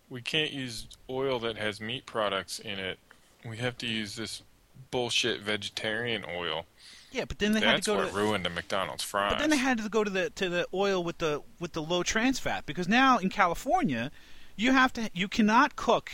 We 0.09 0.21
can't 0.21 0.51
use 0.51 0.87
oil 1.09 1.39
that 1.39 1.57
has 1.57 1.81
meat 1.81 2.05
products 2.05 2.59
in 2.59 2.79
it. 2.79 2.99
We 3.47 3.57
have 3.57 3.77
to 3.79 3.87
use 3.87 4.15
this 4.15 4.43
bullshit 4.91 5.41
vegetarian 5.41 6.23
oil. 6.29 6.65
Yeah, 7.11 7.25
but 7.25 7.39
then 7.39 7.53
they 7.53 7.59
had 7.59 7.83
to 7.83 7.91
go 7.91 7.97
That's 7.97 8.13
what 8.13 8.19
to. 8.19 8.25
ruined 8.25 8.45
the 8.45 8.49
McDonald's 8.49 9.03
fries. 9.03 9.33
But 9.33 9.39
then 9.39 9.49
they 9.49 9.57
had 9.57 9.77
to 9.79 9.89
go 9.89 10.03
to 10.03 10.09
the 10.09 10.29
to 10.31 10.49
the 10.49 10.67
oil 10.73 11.03
with 11.03 11.19
the 11.19 11.41
with 11.59 11.73
the 11.73 11.81
low 11.81 12.03
trans 12.03 12.39
fat 12.39 12.65
because 12.65 12.87
now 12.87 13.17
in 13.17 13.29
California, 13.29 14.11
you 14.55 14.71
have 14.71 14.91
to 14.93 15.09
you 15.13 15.27
cannot 15.27 15.75
cook 15.75 16.11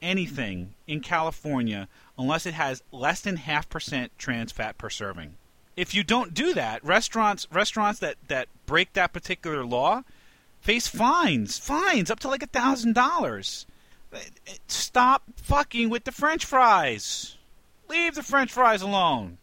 anything 0.00 0.74
in 0.86 1.00
California 1.00 1.88
unless 2.16 2.46
it 2.46 2.54
has 2.54 2.82
less 2.92 3.20
than 3.20 3.36
half 3.36 3.68
percent 3.68 4.12
trans 4.18 4.52
fat 4.52 4.78
per 4.78 4.88
serving. 4.88 5.34
If 5.76 5.94
you 5.94 6.02
don't 6.02 6.34
do 6.34 6.54
that, 6.54 6.82
restaurants 6.84 7.46
restaurants 7.52 8.00
that 8.00 8.16
that 8.28 8.48
break 8.66 8.94
that 8.94 9.12
particular 9.12 9.64
law 9.64 10.02
face 10.60 10.88
fines, 10.88 11.58
fines 11.58 12.10
up 12.10 12.20
to 12.20 12.28
like 12.28 12.42
a 12.42 12.46
thousand 12.46 12.94
dollars. 12.94 13.66
Stop 14.66 15.22
fucking 15.36 15.90
with 15.90 16.04
the 16.04 16.12
French 16.12 16.44
fries. 16.44 17.36
Leave 17.88 18.14
the 18.14 18.22
French 18.22 18.52
fries 18.52 18.82
alone. 18.82 19.38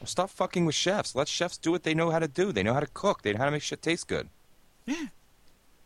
Well, 0.00 0.06
stop 0.06 0.30
fucking 0.30 0.64
with 0.64 0.74
chefs. 0.74 1.14
Let 1.14 1.28
chefs 1.28 1.58
do 1.58 1.70
what 1.70 1.82
they 1.82 1.94
know 1.94 2.10
how 2.10 2.18
to 2.18 2.28
do. 2.28 2.52
They 2.52 2.62
know 2.62 2.74
how 2.74 2.80
to 2.80 2.86
cook. 2.86 3.22
They 3.22 3.32
know 3.32 3.38
how 3.38 3.44
to 3.46 3.50
make 3.50 3.62
shit 3.62 3.82
taste 3.82 4.08
good. 4.08 4.28
Yeah, 4.86 5.06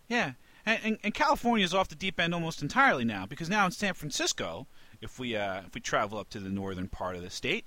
yeah. 0.08 0.32
And, 0.66 0.80
and, 0.84 0.98
and 1.02 1.14
California 1.14 1.64
is 1.64 1.74
off 1.74 1.88
the 1.88 1.94
deep 1.94 2.18
end 2.18 2.32
almost 2.32 2.62
entirely 2.62 3.04
now 3.04 3.26
because 3.26 3.48
now 3.48 3.66
in 3.66 3.72
San 3.72 3.94
Francisco, 3.94 4.66
if 5.00 5.18
we 5.18 5.36
uh, 5.36 5.62
if 5.66 5.74
we 5.74 5.80
travel 5.80 6.18
up 6.18 6.30
to 6.30 6.40
the 6.40 6.48
northern 6.48 6.88
part 6.88 7.16
of 7.16 7.22
the 7.22 7.30
state, 7.30 7.64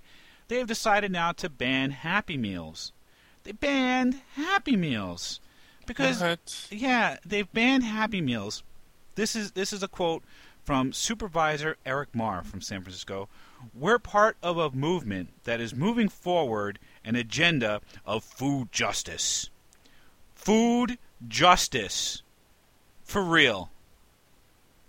they 0.47 0.57
have 0.57 0.67
decided 0.67 1.12
now 1.12 1.31
to 1.33 1.50
ban 1.50 1.91
Happy 1.91 2.38
Meals. 2.38 2.93
They 3.43 3.51
banned 3.51 4.21
Happy 4.36 4.75
Meals 4.75 5.39
because 5.88 6.22
What? 6.22 6.67
yeah, 6.70 7.17
they've 7.25 7.51
banned 7.51 7.84
Happy 7.84 8.22
Meals. 8.22 8.63
This 9.15 9.36
is 9.36 9.51
this 9.51 9.74
is 9.74 9.82
a 9.82 9.88
quote 9.88 10.24
from 10.63 10.94
Supervisor 10.94 11.77
Eric 11.86 12.13
Marr 12.13 12.44
from 12.44 12.62
San 12.62 12.82
Francisco. 12.82 13.29
We're 13.74 14.00
part 14.00 14.38
of 14.44 14.58
a 14.58 14.70
movement 14.70 15.29
that 15.46 15.60
is 15.60 15.74
moving 15.74 16.10
forward 16.10 16.77
an 17.03 17.15
agenda 17.15 17.82
of 18.06 18.24
food 18.24 18.72
justice. 18.72 19.50
Food 20.36 20.98
justice. 21.27 22.22
For 23.03 23.24
real. 23.24 23.72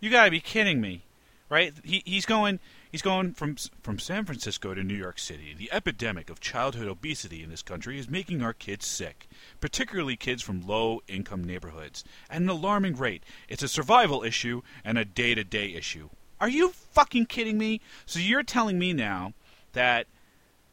You 0.00 0.10
got 0.10 0.26
to 0.26 0.30
be 0.30 0.40
kidding 0.40 0.80
me. 0.80 1.04
Right? 1.48 1.72
He, 1.82 2.02
he's 2.04 2.26
going 2.26 2.60
he's 2.90 3.02
going 3.02 3.32
from 3.34 3.56
from 3.82 3.98
San 3.98 4.24
Francisco 4.24 4.74
to 4.74 4.82
New 4.82 4.94
York 4.94 5.18
City. 5.18 5.54
The 5.56 5.70
epidemic 5.72 6.30
of 6.30 6.40
childhood 6.40 6.88
obesity 6.88 7.42
in 7.42 7.50
this 7.50 7.62
country 7.62 7.98
is 7.98 8.08
making 8.08 8.42
our 8.42 8.52
kids 8.52 8.86
sick, 8.86 9.28
particularly 9.60 10.16
kids 10.16 10.42
from 10.42 10.66
low 10.66 11.00
income 11.08 11.44
neighborhoods, 11.44 12.04
at 12.30 12.40
an 12.40 12.48
alarming 12.48 12.96
rate. 12.96 13.22
It's 13.48 13.62
a 13.62 13.68
survival 13.68 14.22
issue 14.22 14.62
and 14.84 14.98
a 14.98 15.04
day-to-day 15.04 15.74
issue. 15.74 16.08
Are 16.40 16.48
you 16.48 16.70
fucking 16.70 17.26
kidding 17.26 17.58
me? 17.58 17.80
So 18.06 18.18
you're 18.20 18.42
telling 18.42 18.78
me 18.78 18.92
now 18.92 19.32
that 19.72 20.06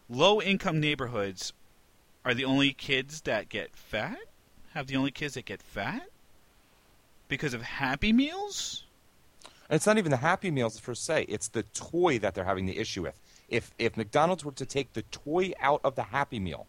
low 0.09 0.41
income 0.41 0.79
neighborhoods 0.79 1.53
are 2.23 2.33
the 2.33 2.45
only 2.45 2.73
kids 2.73 3.21
that 3.21 3.49
get 3.49 3.75
fat? 3.75 4.19
Have 4.73 4.87
the 4.87 4.95
only 4.95 5.11
kids 5.11 5.35
that 5.35 5.45
get 5.45 5.61
fat? 5.61 6.07
Because 7.27 7.53
of 7.53 7.61
Happy 7.61 8.13
Meals? 8.13 8.84
And 9.69 9.75
it's 9.77 9.87
not 9.87 9.97
even 9.97 10.11
the 10.11 10.17
Happy 10.17 10.51
Meals 10.51 10.79
per 10.79 10.93
se; 10.93 11.25
it's 11.27 11.47
the 11.47 11.63
toy 11.63 12.19
that 12.19 12.35
they're 12.35 12.45
having 12.45 12.65
the 12.65 12.77
issue 12.77 13.03
with. 13.03 13.19
If 13.49 13.71
if 13.79 13.97
McDonald's 13.97 14.45
were 14.45 14.51
to 14.53 14.65
take 14.65 14.93
the 14.93 15.01
toy 15.03 15.53
out 15.59 15.81
of 15.83 15.95
the 15.95 16.03
Happy 16.03 16.39
Meal, 16.39 16.67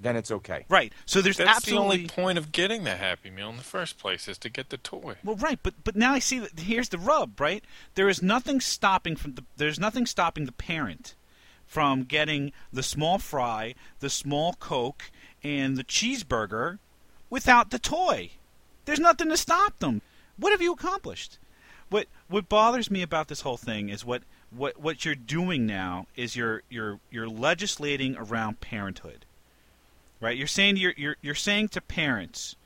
then 0.00 0.16
it's 0.16 0.30
okay. 0.30 0.64
Right. 0.68 0.92
So 1.06 1.20
there's 1.20 1.36
That's 1.36 1.50
absolutely 1.50 1.98
the 1.98 2.02
only 2.02 2.08
point 2.08 2.38
of 2.38 2.52
getting 2.52 2.84
the 2.84 2.96
Happy 2.96 3.30
Meal 3.30 3.50
in 3.50 3.56
the 3.56 3.62
first 3.62 3.98
place 3.98 4.26
is 4.26 4.38
to 4.38 4.48
get 4.48 4.70
the 4.70 4.78
toy. 4.78 5.16
Well, 5.22 5.36
right, 5.36 5.58
but 5.62 5.74
but 5.84 5.94
now 5.94 6.12
I 6.12 6.18
see 6.18 6.38
that 6.38 6.58
here's 6.58 6.88
the 6.88 6.98
rub, 6.98 7.40
right? 7.40 7.64
There 7.94 8.08
is 8.08 8.22
nothing 8.22 8.60
stopping 8.60 9.16
from 9.16 9.34
the 9.34 9.44
there's 9.56 9.78
nothing 9.78 10.06
stopping 10.06 10.46
the 10.46 10.52
parent 10.52 11.14
from 11.66 12.02
getting 12.02 12.50
the 12.72 12.82
small 12.82 13.18
fry, 13.18 13.74
the 14.00 14.10
small 14.10 14.54
coke, 14.54 15.12
and 15.44 15.76
the 15.76 15.84
cheeseburger 15.84 16.78
without 17.28 17.70
the 17.70 17.78
toy. 17.78 18.30
There's 18.86 18.98
nothing 18.98 19.28
to 19.28 19.36
stop 19.36 19.78
them. 19.78 20.02
What 20.36 20.50
have 20.50 20.62
you 20.62 20.72
accomplished? 20.72 21.38
What 21.90 22.06
what 22.28 22.48
bothers 22.48 22.90
me 22.90 23.02
about 23.02 23.28
this 23.28 23.42
whole 23.42 23.56
thing 23.56 23.88
is 23.88 24.04
what 24.04 24.22
what 24.50 24.80
what 24.80 25.04
you're 25.04 25.14
doing 25.14 25.66
now 25.66 26.06
is 26.16 26.36
you're 26.36 26.62
you're 26.70 27.00
you're 27.10 27.28
legislating 27.28 28.16
around 28.16 28.60
parenthood. 28.60 29.26
Right? 30.20 30.36
You're 30.36 30.46
saying 30.46 30.76
you're 30.76 30.94
you're 30.96 31.16
you're 31.20 31.34
saying 31.34 31.68
to 31.70 31.80
parents 31.80 32.56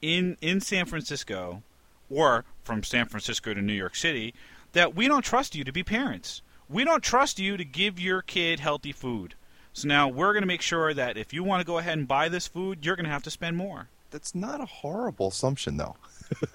in 0.00 0.36
in 0.40 0.60
San 0.60 0.86
Francisco 0.86 1.62
or 2.08 2.44
from 2.64 2.82
San 2.82 3.06
Francisco 3.06 3.52
to 3.52 3.60
New 3.60 3.72
York 3.72 3.96
City 3.96 4.34
that 4.72 4.94
we 4.94 5.08
don't 5.08 5.24
trust 5.24 5.54
you 5.54 5.64
to 5.64 5.72
be 5.72 5.82
parents. 5.82 6.42
We 6.68 6.84
don't 6.84 7.02
trust 7.02 7.38
you 7.38 7.56
to 7.56 7.64
give 7.64 7.98
your 7.98 8.22
kid 8.22 8.60
healthy 8.60 8.92
food. 8.92 9.34
So 9.72 9.88
now 9.88 10.08
we're 10.08 10.32
going 10.32 10.42
to 10.42 10.48
make 10.48 10.62
sure 10.62 10.92
that 10.92 11.16
if 11.16 11.32
you 11.32 11.42
want 11.44 11.60
to 11.60 11.66
go 11.66 11.78
ahead 11.78 11.96
and 11.96 12.06
buy 12.06 12.28
this 12.28 12.46
food, 12.46 12.84
you're 12.84 12.96
going 12.96 13.06
to 13.06 13.12
have 13.12 13.22
to 13.24 13.30
spend 13.30 13.56
more. 13.56 13.88
That's 14.10 14.34
not 14.34 14.60
a 14.60 14.66
horrible 14.66 15.28
assumption, 15.28 15.76
though. 15.76 15.96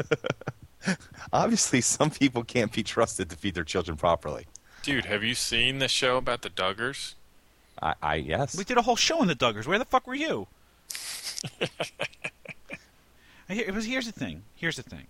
Obviously, 1.33 1.81
some 1.81 2.09
people 2.09 2.43
can't 2.43 2.71
be 2.71 2.83
trusted 2.83 3.29
to 3.29 3.35
feed 3.35 3.55
their 3.55 3.63
children 3.63 3.97
properly. 3.97 4.45
Dude, 4.81 5.05
have 5.05 5.23
you 5.23 5.33
seen 5.35 5.79
the 5.79 5.87
show 5.87 6.17
about 6.17 6.41
the 6.41 6.49
Duggars? 6.49 7.13
I, 7.81 7.93
I 8.01 8.15
yes. 8.15 8.55
We 8.57 8.63
did 8.63 8.77
a 8.77 8.81
whole 8.81 8.95
show 8.95 9.19
on 9.21 9.27
the 9.27 9.35
Duggars. 9.35 9.65
Where 9.65 9.79
the 9.79 9.85
fuck 9.85 10.05
were 10.07 10.15
you? 10.15 10.47
It 13.49 13.73
was- 13.73 13.85
Here's 13.85 14.05
the 14.05 14.11
thing. 14.11 14.43
Here's 14.55 14.77
the 14.77 14.83
thing. 14.83 15.07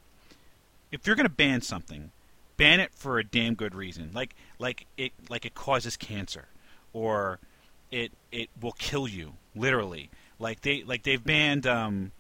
If 0.92 1.06
you're 1.08 1.16
going 1.16 1.28
to 1.28 1.34
ban 1.34 1.62
something, 1.62 2.12
ban 2.58 2.80
it 2.80 2.92
for 2.94 3.18
a 3.20 3.24
damn 3.24 3.54
good 3.56 3.74
reason. 3.76 4.10
Like 4.14 4.36
like 4.60 4.86
it 4.98 5.12
like 5.30 5.46
it 5.46 5.56
causes 5.56 5.96
cancer, 5.98 6.46
or 6.94 7.40
it 7.92 8.12
it 8.32 8.50
will 8.60 8.74
kill 8.74 9.08
you 9.08 9.34
literally. 9.56 10.10
Like 10.40 10.62
they 10.62 10.84
like 10.84 11.04
they've 11.04 11.24
banned 11.24 11.66
um, 11.68 12.12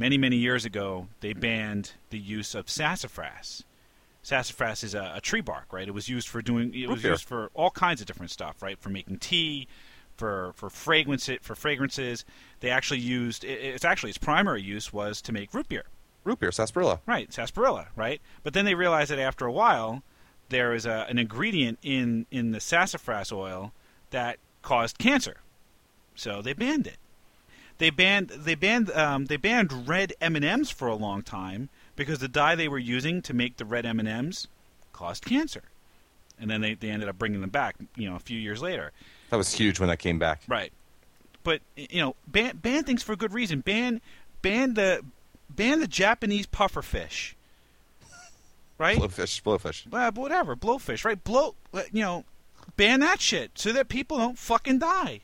many 0.00 0.16
many 0.16 0.36
years 0.36 0.64
ago. 0.64 1.06
They 1.20 1.34
banned 1.34 1.92
the 2.08 2.18
use 2.18 2.54
of 2.54 2.68
sassafras. 2.68 3.62
Sassafras 4.22 4.82
is 4.82 4.94
a, 4.94 5.12
a 5.16 5.20
tree 5.20 5.42
bark, 5.42 5.72
right? 5.72 5.86
It 5.86 5.94
was 5.94 6.08
used 6.08 6.26
for 6.28 6.42
doing. 6.42 6.74
It 6.74 6.88
was 6.88 7.02
beer. 7.02 7.12
used 7.12 7.24
for 7.24 7.50
all 7.54 7.70
kinds 7.70 8.00
of 8.00 8.06
different 8.06 8.32
stuff, 8.32 8.62
right? 8.62 8.78
For 8.78 8.88
making 8.88 9.18
tea, 9.18 9.68
for 10.16 10.52
for 10.56 10.70
fragrance 10.70 11.28
for 11.42 11.54
fragrances. 11.54 12.24
They 12.60 12.70
actually 12.70 13.00
used. 13.00 13.44
It, 13.44 13.60
it's 13.62 13.84
actually 13.84 14.10
its 14.10 14.18
primary 14.18 14.62
use 14.62 14.92
was 14.92 15.20
to 15.22 15.32
make 15.32 15.54
root 15.54 15.68
beer. 15.68 15.84
Root 16.24 16.40
beer, 16.40 16.52
sarsaparilla. 16.52 17.00
Right, 17.06 17.32
sarsaparilla, 17.32 17.88
right? 17.94 18.20
But 18.42 18.54
then 18.54 18.64
they 18.64 18.74
realized 18.74 19.10
that 19.10 19.18
after 19.18 19.46
a 19.46 19.52
while, 19.52 20.02
there 20.48 20.74
is 20.74 20.84
a, 20.86 21.06
an 21.08 21.18
ingredient 21.18 21.78
in 21.82 22.26
in 22.30 22.52
the 22.52 22.60
sassafras 22.60 23.32
oil 23.32 23.72
that 24.10 24.38
caused 24.62 24.98
cancer, 24.98 25.38
so 26.14 26.42
they 26.42 26.52
banned 26.54 26.86
it. 26.86 26.96
They 27.80 27.88
banned 27.88 28.28
they 28.28 28.54
banned 28.54 28.90
um, 28.90 29.24
they 29.24 29.38
banned 29.38 29.88
red 29.88 30.12
M 30.20 30.36
and 30.36 30.44
M's 30.44 30.68
for 30.70 30.86
a 30.86 30.94
long 30.94 31.22
time 31.22 31.70
because 31.96 32.18
the 32.18 32.28
dye 32.28 32.54
they 32.54 32.68
were 32.68 32.78
using 32.78 33.22
to 33.22 33.32
make 33.32 33.56
the 33.56 33.64
red 33.64 33.86
M 33.86 33.98
and 33.98 34.06
M's 34.06 34.48
caused 34.92 35.24
cancer, 35.24 35.62
and 36.38 36.50
then 36.50 36.60
they, 36.60 36.74
they 36.74 36.90
ended 36.90 37.08
up 37.08 37.18
bringing 37.18 37.40
them 37.40 37.48
back, 37.48 37.76
you 37.96 38.06
know, 38.06 38.16
a 38.16 38.18
few 38.18 38.38
years 38.38 38.60
later. 38.60 38.92
That 39.30 39.38
was 39.38 39.54
huge 39.54 39.80
when 39.80 39.88
that 39.88 39.98
came 39.98 40.18
back. 40.18 40.42
Right. 40.46 40.72
But 41.42 41.62
you 41.74 42.02
know, 42.02 42.16
ban 42.26 42.58
ban 42.58 42.84
things 42.84 43.02
for 43.02 43.14
a 43.14 43.16
good 43.16 43.32
reason. 43.32 43.60
Ban 43.60 44.02
ban 44.42 44.74
the 44.74 45.00
ban 45.48 45.80
the 45.80 45.88
Japanese 45.88 46.44
puffer 46.44 46.82
fish. 46.82 47.34
Right? 48.76 48.98
Blowfish, 48.98 49.42
blowfish. 49.42 49.86
Uh, 49.90 50.12
whatever, 50.12 50.54
blowfish, 50.54 51.06
right? 51.06 51.22
Blow, 51.24 51.54
uh, 51.72 51.84
you 51.92 52.02
know, 52.02 52.24
ban 52.76 53.00
that 53.00 53.22
shit 53.22 53.52
so 53.54 53.72
that 53.72 53.88
people 53.88 54.18
don't 54.18 54.38
fucking 54.38 54.80
die. 54.80 55.20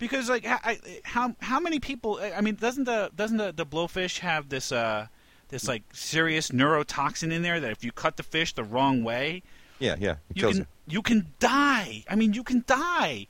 Because 0.00 0.28
like, 0.28 0.44
I, 0.46 0.78
how 1.04 1.36
how 1.40 1.60
many 1.60 1.78
people? 1.78 2.18
I 2.36 2.40
mean, 2.40 2.56
doesn't 2.56 2.84
the 2.84 3.12
doesn't 3.14 3.36
the, 3.36 3.52
the 3.52 3.64
blowfish 3.66 4.18
have 4.18 4.48
this 4.48 4.72
uh 4.72 5.06
this 5.50 5.68
like 5.68 5.82
serious 5.92 6.48
neurotoxin 6.50 7.30
in 7.32 7.42
there 7.42 7.60
that 7.60 7.70
if 7.70 7.84
you 7.84 7.92
cut 7.92 8.16
the 8.16 8.22
fish 8.24 8.54
the 8.54 8.64
wrong 8.64 9.04
way, 9.04 9.42
Yeah, 9.78 9.94
yeah. 9.98 10.16
You 10.34 10.48
can 10.48 10.66
you 10.88 11.02
can 11.02 11.26
die. 11.38 12.04
I 12.10 12.16
mean, 12.16 12.32
you 12.32 12.42
can 12.42 12.64
die. 12.66 13.28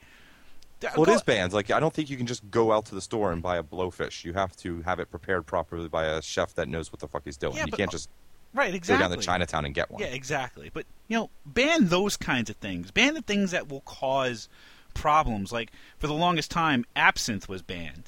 Well, 0.97 1.03
it 1.03 1.13
is 1.13 1.23
banned. 1.23 1.53
Like, 1.53 1.71
I 1.71 1.79
don't 1.79 1.93
think 1.93 2.09
you 2.09 2.17
can 2.17 2.27
just 2.27 2.51
go 2.51 2.73
out 2.73 2.87
to 2.87 2.95
the 2.95 3.03
store 3.03 3.33
and 3.33 3.43
buy 3.43 3.59
a 3.59 3.63
blowfish. 3.63 4.25
You 4.25 4.33
have 4.33 4.57
to 4.59 4.81
have 4.83 4.99
it 4.99 5.11
prepared 5.11 5.45
properly 5.45 5.89
by 5.89 6.07
a 6.07 6.23
chef 6.23 6.55
that 6.55 6.69
knows 6.69 6.91
what 6.91 7.01
the 7.01 7.09
fuck 7.09 7.23
he's 7.27 7.37
doing. 7.37 7.55
Yeah, 7.57 7.67
you 7.67 7.71
but- 7.73 7.77
can't 7.79 7.91
just 7.91 8.09
Right, 8.55 8.71
go 8.73 8.77
exactly. 8.77 9.09
down 9.09 9.17
to 9.17 9.23
Chinatown 9.25 9.65
and 9.65 9.75
get 9.75 9.91
one. 9.91 10.01
Yeah, 10.03 10.09
exactly. 10.09 10.71
But 10.73 10.87
you 11.09 11.17
know, 11.19 11.31
ban 11.47 11.89
those 11.89 12.17
kinds 12.17 12.49
of 12.51 12.57
things. 12.57 12.91
Ban 12.91 13.15
the 13.15 13.23
things 13.23 13.51
that 13.53 13.69
will 13.69 13.83
cause 13.83 14.49
problems. 14.95 15.53
Like 15.53 15.71
for 15.99 16.07
the 16.07 16.15
longest 16.15 16.51
time, 16.51 16.85
absinthe 16.97 17.49
was 17.49 17.63
banned. 17.63 18.05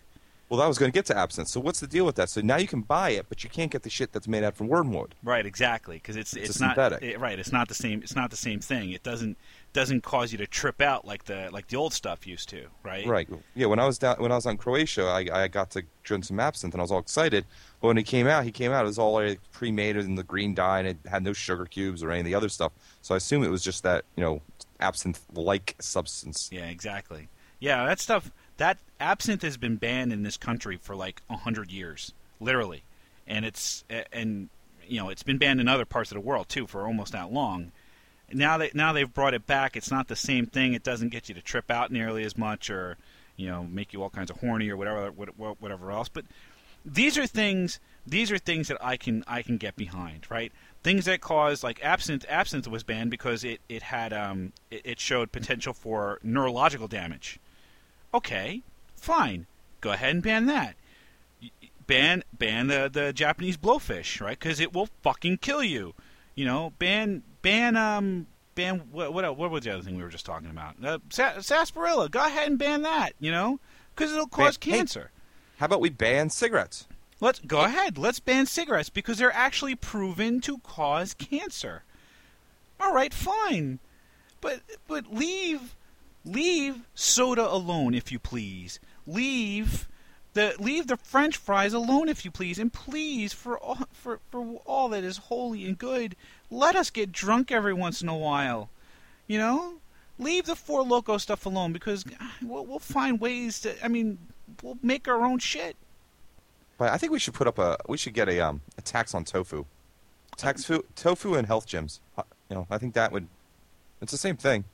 Well, 0.48 0.60
I 0.60 0.66
was 0.66 0.76
going 0.76 0.92
to 0.92 0.94
get 0.94 1.06
to 1.06 1.16
absinthe. 1.16 1.48
So 1.48 1.60
what's 1.60 1.80
the 1.80 1.86
deal 1.86 2.04
with 2.04 2.16
that? 2.16 2.28
So 2.28 2.42
now 2.42 2.58
you 2.58 2.66
can 2.66 2.82
buy 2.82 3.10
it, 3.12 3.24
but 3.30 3.42
you 3.42 3.48
can't 3.48 3.70
get 3.70 3.84
the 3.84 3.88
shit 3.88 4.12
that's 4.12 4.28
made 4.28 4.44
out 4.44 4.54
from 4.54 4.68
wormwood. 4.68 5.14
Right, 5.24 5.46
exactly. 5.46 5.96
Because 5.96 6.14
it's 6.14 6.34
It's 6.34 6.50
it's, 6.50 6.60
not 6.60 6.76
it- 7.02 7.18
right. 7.18 7.38
It's 7.38 7.52
not 7.52 7.68
the 7.68 7.74
same. 7.74 8.02
It's 8.02 8.14
not 8.14 8.30
the 8.30 8.36
same 8.36 8.60
thing. 8.60 8.90
It 8.90 9.02
doesn't 9.02 9.38
doesn't 9.72 10.02
cause 10.02 10.30
you 10.30 10.36
to 10.36 10.46
trip 10.46 10.82
out 10.82 11.06
like 11.06 11.24
the 11.24 11.48
like 11.50 11.68
the 11.68 11.76
old 11.78 11.94
stuff 11.94 12.26
used 12.26 12.50
to. 12.50 12.66
Right. 12.82 13.06
Right. 13.06 13.26
Yeah. 13.54 13.64
When 13.68 13.78
I 13.78 13.86
was 13.86 13.96
down, 13.96 14.16
when 14.18 14.30
I 14.30 14.34
was 14.34 14.44
on 14.44 14.58
Croatia, 14.58 15.04
I, 15.04 15.44
I 15.44 15.48
got 15.48 15.70
to 15.70 15.84
drink 16.02 16.24
some 16.26 16.38
absinthe, 16.38 16.74
and 16.74 16.82
I 16.82 16.84
was 16.84 16.92
all 16.92 16.98
excited. 16.98 17.46
But 17.80 17.86
when 17.88 17.96
he 17.96 18.02
came 18.02 18.26
out, 18.26 18.44
he 18.44 18.52
came 18.52 18.72
out. 18.72 18.84
It 18.84 18.88
was 18.88 18.98
all 18.98 19.14
already 19.14 19.38
pre-made 19.52 19.96
in 19.96 20.16
the 20.16 20.22
green 20.22 20.54
dye, 20.54 20.80
and 20.80 20.88
it 20.88 20.98
had 21.08 21.22
no 21.22 21.32
sugar 21.32 21.64
cubes 21.64 22.02
or 22.02 22.10
any 22.10 22.20
of 22.20 22.26
the 22.26 22.34
other 22.34 22.50
stuff. 22.50 22.72
So 23.00 23.14
I 23.14 23.16
assume 23.16 23.42
it 23.42 23.50
was 23.50 23.64
just 23.64 23.84
that 23.84 24.04
you 24.16 24.22
know 24.22 24.42
absinthe-like 24.82 25.76
substance. 25.80 26.50
Yeah, 26.52 26.66
exactly. 26.66 27.28
Yeah, 27.60 27.86
that 27.86 28.00
stuff. 28.00 28.30
That 28.56 28.78
absinthe 29.00 29.42
has 29.42 29.56
been 29.56 29.76
banned 29.76 30.12
in 30.12 30.22
this 30.22 30.36
country 30.36 30.76
for 30.76 30.94
like 30.94 31.22
hundred 31.30 31.70
years, 31.70 32.12
literally, 32.40 32.82
and 33.26 33.44
it's 33.44 33.84
and 34.12 34.48
you 34.86 35.00
know 35.00 35.08
it's 35.08 35.22
been 35.22 35.38
banned 35.38 35.60
in 35.60 35.68
other 35.68 35.84
parts 35.84 36.10
of 36.10 36.16
the 36.16 36.20
world 36.20 36.48
too 36.48 36.66
for 36.66 36.86
almost 36.86 37.12
that 37.12 37.32
long. 37.32 37.72
Now 38.32 38.58
that 38.58 38.74
now 38.74 38.92
they've 38.92 39.12
brought 39.12 39.34
it 39.34 39.46
back, 39.46 39.76
it's 39.76 39.90
not 39.90 40.08
the 40.08 40.16
same 40.16 40.46
thing. 40.46 40.74
It 40.74 40.82
doesn't 40.82 41.10
get 41.10 41.28
you 41.28 41.34
to 41.34 41.42
trip 41.42 41.70
out 41.70 41.90
nearly 41.90 42.24
as 42.24 42.36
much, 42.36 42.68
or 42.70 42.96
you 43.36 43.48
know, 43.48 43.64
make 43.64 43.92
you 43.92 44.02
all 44.02 44.10
kinds 44.10 44.30
of 44.30 44.38
horny 44.38 44.68
or 44.68 44.76
whatever, 44.76 45.10
whatever 45.10 45.90
else. 45.90 46.08
But 46.08 46.24
these 46.84 47.16
are 47.18 47.26
things. 47.26 47.78
These 48.06 48.32
are 48.32 48.38
things 48.38 48.68
that 48.68 48.78
I 48.84 48.96
can 48.96 49.24
I 49.26 49.42
can 49.42 49.56
get 49.56 49.76
behind, 49.76 50.26
right? 50.30 50.52
Things 50.82 51.04
that 51.04 51.20
cause 51.20 51.62
like 51.62 51.82
absinthe. 51.84 52.26
Absinthe 52.28 52.66
was 52.66 52.82
banned 52.82 53.10
because 53.10 53.44
it 53.44 53.60
it 53.68 53.82
had 53.84 54.12
um 54.12 54.52
it, 54.70 54.82
it 54.84 55.00
showed 55.00 55.30
potential 55.30 55.72
for 55.72 56.18
neurological 56.22 56.88
damage. 56.88 57.38
Okay, 58.12 58.62
fine. 58.96 59.46
Go 59.80 59.92
ahead 59.92 60.10
and 60.10 60.22
ban 60.22 60.46
that. 60.46 60.74
Ban 61.86 62.22
ban 62.32 62.66
the 62.66 62.90
the 62.92 63.12
Japanese 63.12 63.56
blowfish, 63.56 64.20
right? 64.20 64.38
Because 64.38 64.60
it 64.60 64.72
will 64.72 64.88
fucking 65.02 65.38
kill 65.38 65.62
you. 65.62 65.94
You 66.34 66.44
know, 66.46 66.72
ban 66.78 67.22
ban 67.42 67.76
um 67.76 68.26
ban 68.54 68.82
what 68.90 69.12
what 69.12 69.36
what 69.36 69.50
was 69.50 69.64
the 69.64 69.70
other 69.72 69.82
thing 69.82 69.96
we 69.96 70.02
were 70.02 70.08
just 70.08 70.26
talking 70.26 70.50
about? 70.50 70.74
Uh, 70.82 70.98
sa- 71.10 71.40
sarsaparilla. 71.40 72.08
Go 72.08 72.24
ahead 72.24 72.48
and 72.48 72.58
ban 72.58 72.82
that. 72.82 73.10
You 73.20 73.30
know, 73.30 73.60
because 73.94 74.12
it'll 74.12 74.26
cause 74.26 74.56
Ban- 74.58 74.72
hey. 74.72 74.78
cancer. 74.78 75.10
How 75.58 75.66
about 75.66 75.80
we 75.80 75.90
ban 75.90 76.30
cigarettes? 76.30 76.86
Let's 77.22 77.38
go 77.38 77.60
ahead. 77.60 77.98
Let's 77.98 78.18
ban 78.18 78.46
cigarettes 78.46 78.90
because 78.90 79.18
they're 79.18 79.32
actually 79.32 79.76
proven 79.76 80.40
to 80.40 80.58
cause 80.58 81.14
cancer. 81.14 81.84
All 82.80 82.92
right, 82.92 83.14
fine. 83.14 83.78
But 84.40 84.62
but 84.88 85.14
leave 85.14 85.76
leave 86.24 86.80
soda 86.96 87.48
alone 87.48 87.94
if 87.94 88.10
you 88.10 88.18
please. 88.18 88.80
Leave 89.06 89.88
the 90.34 90.56
leave 90.58 90.88
the 90.88 90.96
french 90.96 91.36
fries 91.36 91.72
alone 91.72 92.08
if 92.08 92.24
you 92.24 92.32
please 92.32 92.58
and 92.58 92.72
please 92.72 93.32
for 93.32 93.56
all, 93.56 93.86
for 93.92 94.18
for 94.32 94.60
all 94.66 94.88
that 94.88 95.04
is 95.04 95.18
holy 95.18 95.64
and 95.64 95.78
good, 95.78 96.16
let 96.50 96.74
us 96.74 96.90
get 96.90 97.12
drunk 97.12 97.52
every 97.52 97.72
once 97.72 98.02
in 98.02 98.08
a 98.08 98.18
while. 98.18 98.68
You 99.28 99.38
know? 99.38 99.74
Leave 100.18 100.46
the 100.46 100.56
four 100.56 100.82
loko 100.82 101.20
stuff 101.20 101.46
alone 101.46 101.72
because 101.72 102.04
ah, 102.20 102.34
we'll, 102.42 102.66
we'll 102.66 102.80
find 102.80 103.20
ways 103.20 103.60
to 103.60 103.84
I 103.84 103.86
mean, 103.86 104.18
we'll 104.60 104.78
make 104.82 105.06
our 105.06 105.24
own 105.24 105.38
shit. 105.38 105.76
I 106.90 106.98
think 106.98 107.12
we 107.12 107.18
should 107.18 107.34
put 107.34 107.46
up 107.46 107.58
a. 107.58 107.76
We 107.88 107.96
should 107.98 108.14
get 108.14 108.28
a 108.28 108.40
um 108.40 108.60
a 108.78 108.82
tax 108.82 109.14
on 109.14 109.24
tofu. 109.24 109.64
tax 110.36 110.64
fu- 110.64 110.84
tofu 110.96 111.34
and 111.34 111.46
health 111.46 111.66
gyms. 111.66 112.00
Uh, 112.16 112.22
You 112.48 112.56
know, 112.56 112.66
I 112.70 112.78
think 112.78 112.94
that 112.94 113.12
would. 113.12 113.28
It's 114.00 114.12
the 114.12 114.18
same 114.18 114.36
thing. 114.36 114.64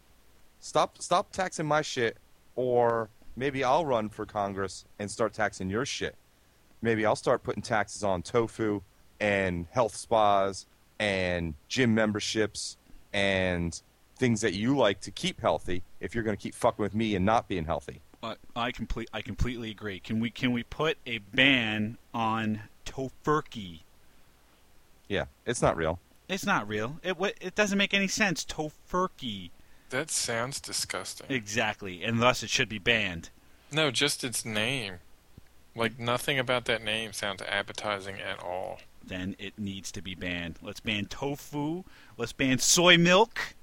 Stop, 0.60 1.00
stop 1.00 1.30
taxing 1.32 1.66
my 1.66 1.82
shit, 1.82 2.16
or 2.56 3.10
maybe 3.36 3.62
I'll 3.62 3.84
run 3.86 4.08
for 4.08 4.26
Congress 4.26 4.84
and 4.98 5.10
start 5.10 5.32
taxing 5.32 5.68
your 5.70 5.84
shit. 5.86 6.16
Maybe 6.82 7.04
I'll 7.06 7.16
start 7.16 7.42
putting 7.42 7.62
taxes 7.62 8.02
on 8.02 8.22
tofu 8.22 8.82
and 9.20 9.66
health 9.70 9.94
spas 9.96 10.66
and 10.98 11.54
gym 11.68 11.94
memberships 11.94 12.76
and 13.12 13.80
things 14.16 14.40
that 14.40 14.54
you 14.54 14.76
like 14.76 15.00
to 15.02 15.10
keep 15.10 15.40
healthy. 15.40 15.82
If 16.00 16.14
you're 16.14 16.24
going 16.24 16.36
to 16.36 16.42
keep 16.42 16.54
fucking 16.54 16.82
with 16.82 16.94
me 16.94 17.14
and 17.14 17.24
not 17.24 17.46
being 17.48 17.64
healthy. 17.66 18.00
Uh, 18.22 18.34
I 18.56 18.72
complete. 18.72 19.08
I 19.12 19.22
completely 19.22 19.70
agree. 19.70 20.00
Can 20.00 20.18
we 20.20 20.30
can 20.30 20.52
we 20.52 20.62
put 20.64 20.98
a 21.06 21.18
ban 21.18 21.98
on 22.12 22.62
tofurky? 22.84 23.80
Yeah, 25.08 25.26
it's 25.46 25.62
not 25.62 25.76
real. 25.76 26.00
It's 26.28 26.44
not 26.44 26.66
real. 26.68 26.98
It 27.02 27.16
it 27.40 27.54
doesn't 27.54 27.78
make 27.78 27.94
any 27.94 28.08
sense. 28.08 28.44
Tofurky. 28.44 29.50
That 29.90 30.10
sounds 30.10 30.60
disgusting. 30.60 31.28
Exactly, 31.30 32.02
and 32.02 32.20
thus 32.20 32.42
it 32.42 32.50
should 32.50 32.68
be 32.68 32.78
banned. 32.78 33.30
No, 33.72 33.90
just 33.90 34.24
its 34.24 34.44
name. 34.44 34.94
Like 35.74 35.98
nothing 35.98 36.38
about 36.38 36.64
that 36.64 36.82
name 36.82 37.12
sounds 37.12 37.42
appetizing 37.48 38.20
at 38.20 38.42
all. 38.42 38.80
Then 39.04 39.36
it 39.38 39.58
needs 39.58 39.92
to 39.92 40.02
be 40.02 40.14
banned. 40.14 40.56
Let's 40.60 40.80
ban 40.80 41.06
tofu. 41.06 41.84
Let's 42.16 42.32
ban 42.32 42.58
soy 42.58 42.98
milk. 42.98 43.54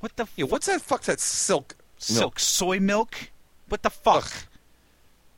What 0.00 0.16
the 0.16 0.26
Yeah, 0.36 0.44
what's 0.44 0.66
that? 0.66 0.82
Fuck 0.82 1.02
that 1.02 1.18
silk? 1.18 1.76
silk 1.96 2.38
soy 2.38 2.78
milk? 2.78 3.30
What 3.70 3.82
the 3.82 3.90
fuck? 3.90 4.24
Ugh. 4.24 4.32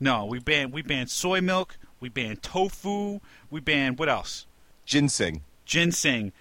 No, 0.00 0.24
we 0.24 0.40
ban 0.40 0.70
we 0.72 0.82
ban 0.82 1.06
soy 1.06 1.40
milk. 1.40 1.76
We 2.00 2.08
ban 2.08 2.36
tofu. 2.36 3.20
We 3.50 3.60
ban 3.60 3.94
what 3.94 4.08
else? 4.08 4.46
Ginseng. 4.86 5.42
Ginseng. 5.64 6.32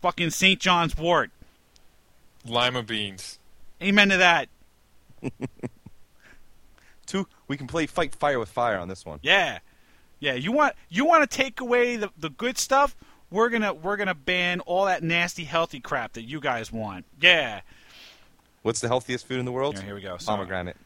Fucking 0.00 0.30
St. 0.30 0.58
John's 0.58 0.96
wort. 0.96 1.30
Lima 2.44 2.82
beans. 2.82 3.38
Amen 3.82 4.08
to 4.08 4.16
that. 4.16 4.48
Two. 7.06 7.28
We 7.48 7.56
can 7.56 7.66
play 7.66 7.86
fight 7.86 8.14
fire 8.14 8.38
with 8.38 8.48
fire 8.48 8.78
on 8.78 8.88
this 8.88 9.04
one. 9.04 9.20
Yeah, 9.22 9.58
yeah. 10.18 10.32
You 10.32 10.52
want 10.52 10.74
you 10.88 11.04
want 11.04 11.30
to 11.30 11.36
take 11.36 11.60
away 11.60 11.96
the 11.96 12.10
the 12.16 12.30
good 12.30 12.56
stuff? 12.56 12.96
We're 13.30 13.50
gonna 13.50 13.74
we're 13.74 13.96
gonna 13.96 14.14
ban 14.14 14.60
all 14.60 14.86
that 14.86 15.02
nasty 15.02 15.44
healthy 15.44 15.80
crap 15.80 16.14
that 16.14 16.22
you 16.22 16.40
guys 16.40 16.72
want. 16.72 17.04
Yeah. 17.20 17.60
What's 18.62 18.80
the 18.80 18.88
healthiest 18.88 19.28
food 19.28 19.38
in 19.38 19.44
the 19.44 19.52
world? 19.52 19.76
Here, 19.76 19.84
here 19.86 19.94
we 19.94 20.00
go. 20.00 20.16
Sorry. 20.16 20.38
Pomegranate. 20.38 20.76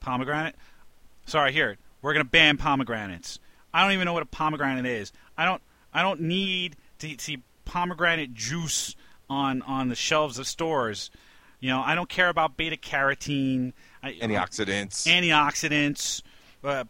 Pomegranate. 0.00 0.54
Sorry, 1.26 1.52
here 1.52 1.76
we're 2.02 2.12
gonna 2.12 2.24
ban 2.24 2.56
pomegranates. 2.56 3.38
I 3.72 3.82
don't 3.82 3.92
even 3.92 4.04
know 4.06 4.12
what 4.12 4.22
a 4.22 4.26
pomegranate 4.26 4.86
is. 4.86 5.12
I 5.36 5.44
don't 5.44 5.62
I 5.92 6.02
don't 6.02 6.20
need 6.20 6.76
to 7.00 7.16
see 7.18 7.42
pomegranate 7.64 8.34
juice 8.34 8.96
on 9.28 9.62
on 9.62 9.88
the 9.88 9.94
shelves 9.94 10.38
of 10.38 10.46
stores. 10.46 11.10
You 11.60 11.70
know, 11.70 11.82
I 11.84 11.94
don't 11.94 12.08
care 12.08 12.28
about 12.28 12.56
beta 12.56 12.76
carotene. 12.76 13.72
I, 14.02 14.12
Antioxidants. 14.12 15.06
antioxidants, 15.08 16.22
uh, 16.62 16.84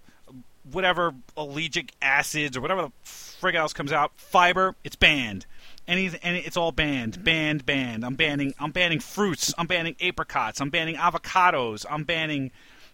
whatever 0.70 1.14
ellagic 1.36 1.90
acids 2.02 2.56
or 2.56 2.60
whatever 2.60 2.82
the 2.82 2.90
frig 3.04 3.54
else 3.54 3.72
comes 3.72 3.92
out. 3.92 4.12
Fiber, 4.16 4.74
it's 4.84 4.96
banned. 4.96 5.46
Any, 5.86 6.10
any, 6.22 6.40
it's 6.40 6.58
all 6.58 6.70
banned, 6.70 7.24
banned, 7.24 7.64
banned. 7.64 8.04
I'm 8.04 8.14
banning, 8.14 8.52
I'm 8.60 8.72
banning 8.72 9.00
fruits. 9.00 9.54
I'm 9.56 9.66
banning 9.66 9.96
apricots. 10.02 10.60
I'm 10.60 10.68
banning 10.68 10.96
avocados. 10.96 11.86
I'm 11.88 12.04
banning, 12.04 12.50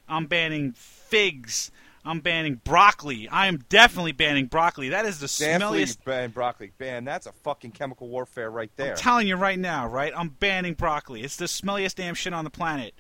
I'm 0.09 0.27
banning 0.27 0.73
figs. 0.73 1.71
I'm 2.07 2.21
banning 2.21 2.61
broccoli. 2.65 3.29
I 3.29 3.47
am 3.47 3.65
definitely 3.71 4.13
banning 4.13 4.45
broccoli. 4.47 4.91
That 4.91 5.07
is 5.07 5.21
the 5.21 5.45
Definitely 5.45 5.85
smelliest. 5.85 6.05
ban 6.05 6.31
broccoli. 6.31 6.73
Ban. 6.77 7.05
That's 7.05 7.27
a 7.27 7.33
fucking 7.33 7.71
chemical 7.73 8.09
warfare 8.09 8.51
right 8.51 8.71
there. 8.77 8.91
I'm 8.91 8.97
telling 8.99 9.27
you 9.27 9.37
right 9.37 9.59
now, 9.59 9.89
right? 9.89 10.13
I'm 10.15 10.29
banning 10.29 10.75
broccoli. 10.75 11.23
It's 11.23 11.37
the 11.37 11.47
smelliest 11.47 11.95
damn 11.95 12.15
shit 12.15 12.35
on 12.35 12.45
the 12.45 12.51
planet. 12.51 12.93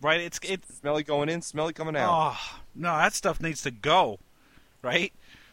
Right? 0.00 0.20
It's 0.20 0.38
it's 0.42 0.76
smelly 0.76 1.02
going 1.02 1.28
in, 1.28 1.42
smelly 1.42 1.72
coming 1.74 1.96
out. 1.96 2.10
Oh 2.10 2.58
no, 2.74 2.96
that 2.96 3.14
stuff 3.14 3.40
needs 3.40 3.62
to 3.62 3.70
go, 3.70 4.18
right? 4.82 5.12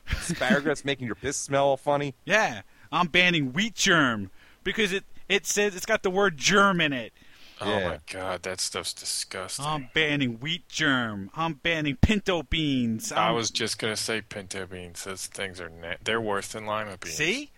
Asparagus 0.10 0.84
making 0.86 1.06
your 1.08 1.16
piss 1.16 1.38
smell 1.38 1.66
all 1.68 1.78
funny. 1.78 2.14
Yeah, 2.26 2.62
I'm 2.92 3.08
banning 3.08 3.54
wheat 3.54 3.76
germ 3.76 4.32
because 4.64 4.92
it 4.92 5.06
it 5.30 5.46
says 5.46 5.76
it's 5.76 5.86
got 5.86 6.04
the 6.04 6.10
word 6.10 6.38
germ 6.38 6.82
in 6.82 6.92
it. 6.94 7.14
Oh 7.62 7.70
Yeah. 7.80 7.88
my 7.90 8.00
god, 8.12 8.44
that 8.44 8.60
stuff's 8.60 8.94
disgusting. 8.94 9.64
I'm 9.66 9.90
banning 9.94 10.40
wheat 10.40 10.68
germ. 10.70 11.30
I'm 11.36 11.54
banning 11.54 11.96
pinto 11.98 12.44
beans. 12.44 13.12
I 13.12 13.28
I'm- 13.28 13.36
was 13.36 13.52
just 13.52 13.78
gonna 13.80 13.96
say 13.98 14.22
pinto 14.22 14.66
beans. 14.66 15.04
Those 15.04 15.28
things 15.28 15.62
are 15.62 15.70
na- 15.70 15.96
they're 16.04 16.22
worse 16.22 16.50
than 16.50 16.66
lima 16.66 16.98
beans. 16.98 17.16
see. 17.16 17.52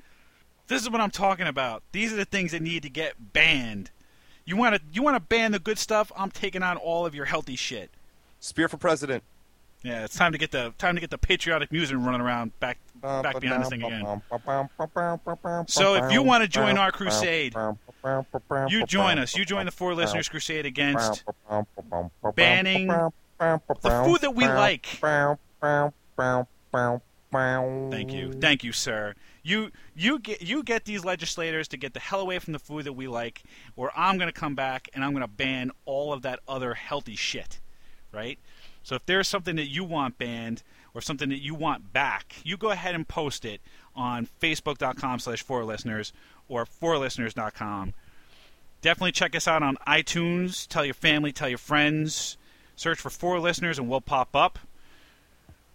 This 0.67 0.81
is 0.81 0.89
what 0.89 0.99
I'm 0.99 1.12
talking 1.12 1.45
about. 1.47 1.84
These 1.91 2.12
are 2.12 2.15
the 2.15 2.25
things 2.25 2.51
that 2.51 2.62
need 2.62 2.81
to 2.84 2.89
get 2.89 3.34
banned. 3.34 3.91
You 4.45 4.58
want 4.58 4.75
to 4.75 4.81
you 4.91 5.01
want 5.01 5.15
to 5.15 5.19
ban 5.19 5.51
the 5.51 5.60
good 5.60 5.77
stuff? 5.79 6.12
I'm 6.17 6.31
taking 6.31 6.62
on 6.63 6.77
all 6.77 7.05
of 7.05 7.15
your 7.15 7.25
healthy 7.25 7.55
shit. 7.55 7.89
Spear 8.39 8.67
for 8.67 8.77
president. 8.77 9.23
Yeah, 9.84 10.03
it's 10.03 10.15
time 10.15 10.31
to 10.31 10.38
get 10.39 10.49
the 10.51 10.73
time 10.79 10.95
to 10.95 11.01
get 11.01 11.12
the 11.12 11.17
patriotic 11.19 11.71
music 11.71 11.97
running 11.99 12.21
around 12.21 12.60
back 12.60 12.79
back 13.01 13.39
behind 13.39 13.62
this 13.62 13.69
thing 13.69 13.84
again. 13.84 14.21
So 15.67 15.95
if 15.95 16.12
you 16.12 16.23
want 16.23 16.41
to 16.43 16.47
join 16.47 16.77
our 16.77 16.91
crusade, 16.91 17.53
You 18.72 18.86
join 18.86 19.18
us. 19.20 19.36
You 19.36 19.46
join 19.46 19.65
the 19.65 19.72
Four 19.72 19.96
Listeners 19.96 20.30
Crusade 20.30 20.65
against 20.65 21.24
banning 22.36 22.88
the 22.88 23.89
food 24.06 24.22
that 24.22 24.36
we 24.36 24.46
like. 24.48 24.86
Thank 27.91 28.13
you, 28.13 28.32
thank 28.34 28.63
you, 28.63 28.72
sir. 28.72 29.13
You 29.44 29.72
you 29.96 30.20
get 30.20 30.41
you 30.41 30.63
get 30.63 30.86
these 30.86 31.04
legislators 31.04 31.68
to 31.70 31.78
get 31.78 31.94
the 31.94 32.00
hell 32.00 32.20
away 32.22 32.39
from 32.39 32.54
the 32.54 32.60
food 32.60 32.86
that 32.86 32.94
we 32.94 33.08
like, 33.08 33.44
or 33.76 33.91
I'm 33.96 34.18
to 34.32 34.39
come 34.39 34.56
back 34.56 34.89
and 34.94 35.04
I'm 35.04 35.12
to 35.22 35.28
ban 35.28 35.72
all 35.86 36.13
of 36.13 36.22
that 36.24 36.39
other 36.48 36.74
healthy 36.76 37.15
shit, 37.15 37.60
right? 38.12 38.39
So 38.84 38.96
if 38.96 39.06
there's 39.06 39.28
something 39.28 39.56
that 39.56 39.68
you 39.68 39.84
want 39.84 40.18
banned 40.18 40.63
or 40.94 41.02
something 41.02 41.30
that 41.30 41.41
you 41.41 41.56
want 41.56 41.91
back, 41.91 42.36
you 42.44 42.56
go 42.56 42.70
ahead 42.70 42.96
and 42.96 43.08
post 43.08 43.44
it 43.44 43.60
on 43.96 44.28
facebook.com 44.41 45.20
slash 45.20 45.41
four 45.41 45.65
listeners 45.65 46.13
or 46.47 46.65
fourlisteners.com. 46.65 47.93
Definitely 48.81 49.12
check 49.13 49.36
us 49.36 49.47
out 49.47 49.63
on 49.63 49.77
iTunes. 49.88 50.67
Tell 50.67 50.86
your 50.86 50.93
family, 50.93 51.31
tell 51.31 51.49
your 51.49 51.58
friends. 51.58 52.38
Search 52.75 52.99
for 52.99 53.10
four 53.10 53.39
listeners 53.39 53.79
and 53.79 53.89
we'll 53.89 54.01
pop 54.01 54.36
up. 54.36 54.60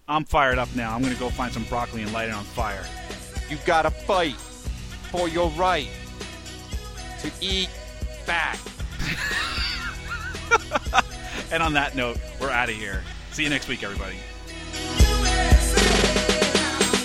I'm 0.09 0.25
fired 0.25 0.59
up 0.59 0.69
now. 0.75 0.95
I'm 0.95 1.03
going 1.03 1.15
to 1.15 1.21
go 1.21 1.31
find 1.31 1.53
some 1.53 1.65
broccoli 1.65 2.03
and 2.03 2.13
light 2.13 2.29
it 2.29 2.35
on 2.35 2.45
fire. 2.45 2.85
You 3.49 3.59
gotta 3.65 3.91
fight 3.91 4.35
for 4.35 5.29
your 5.29 5.49
right 5.51 5.89
to 7.21 7.31
eat 7.41 7.69
fat. 8.25 8.59
And 11.53 11.63
on 11.63 11.73
that 11.73 11.97
note, 11.97 12.19
we're 12.41 12.51
out 12.51 12.69
of 12.69 12.77
here. 12.77 13.03
See 13.33 13.43
you 13.43 13.49
next 13.49 13.69
week, 13.69 13.83
everybody. 13.83 14.17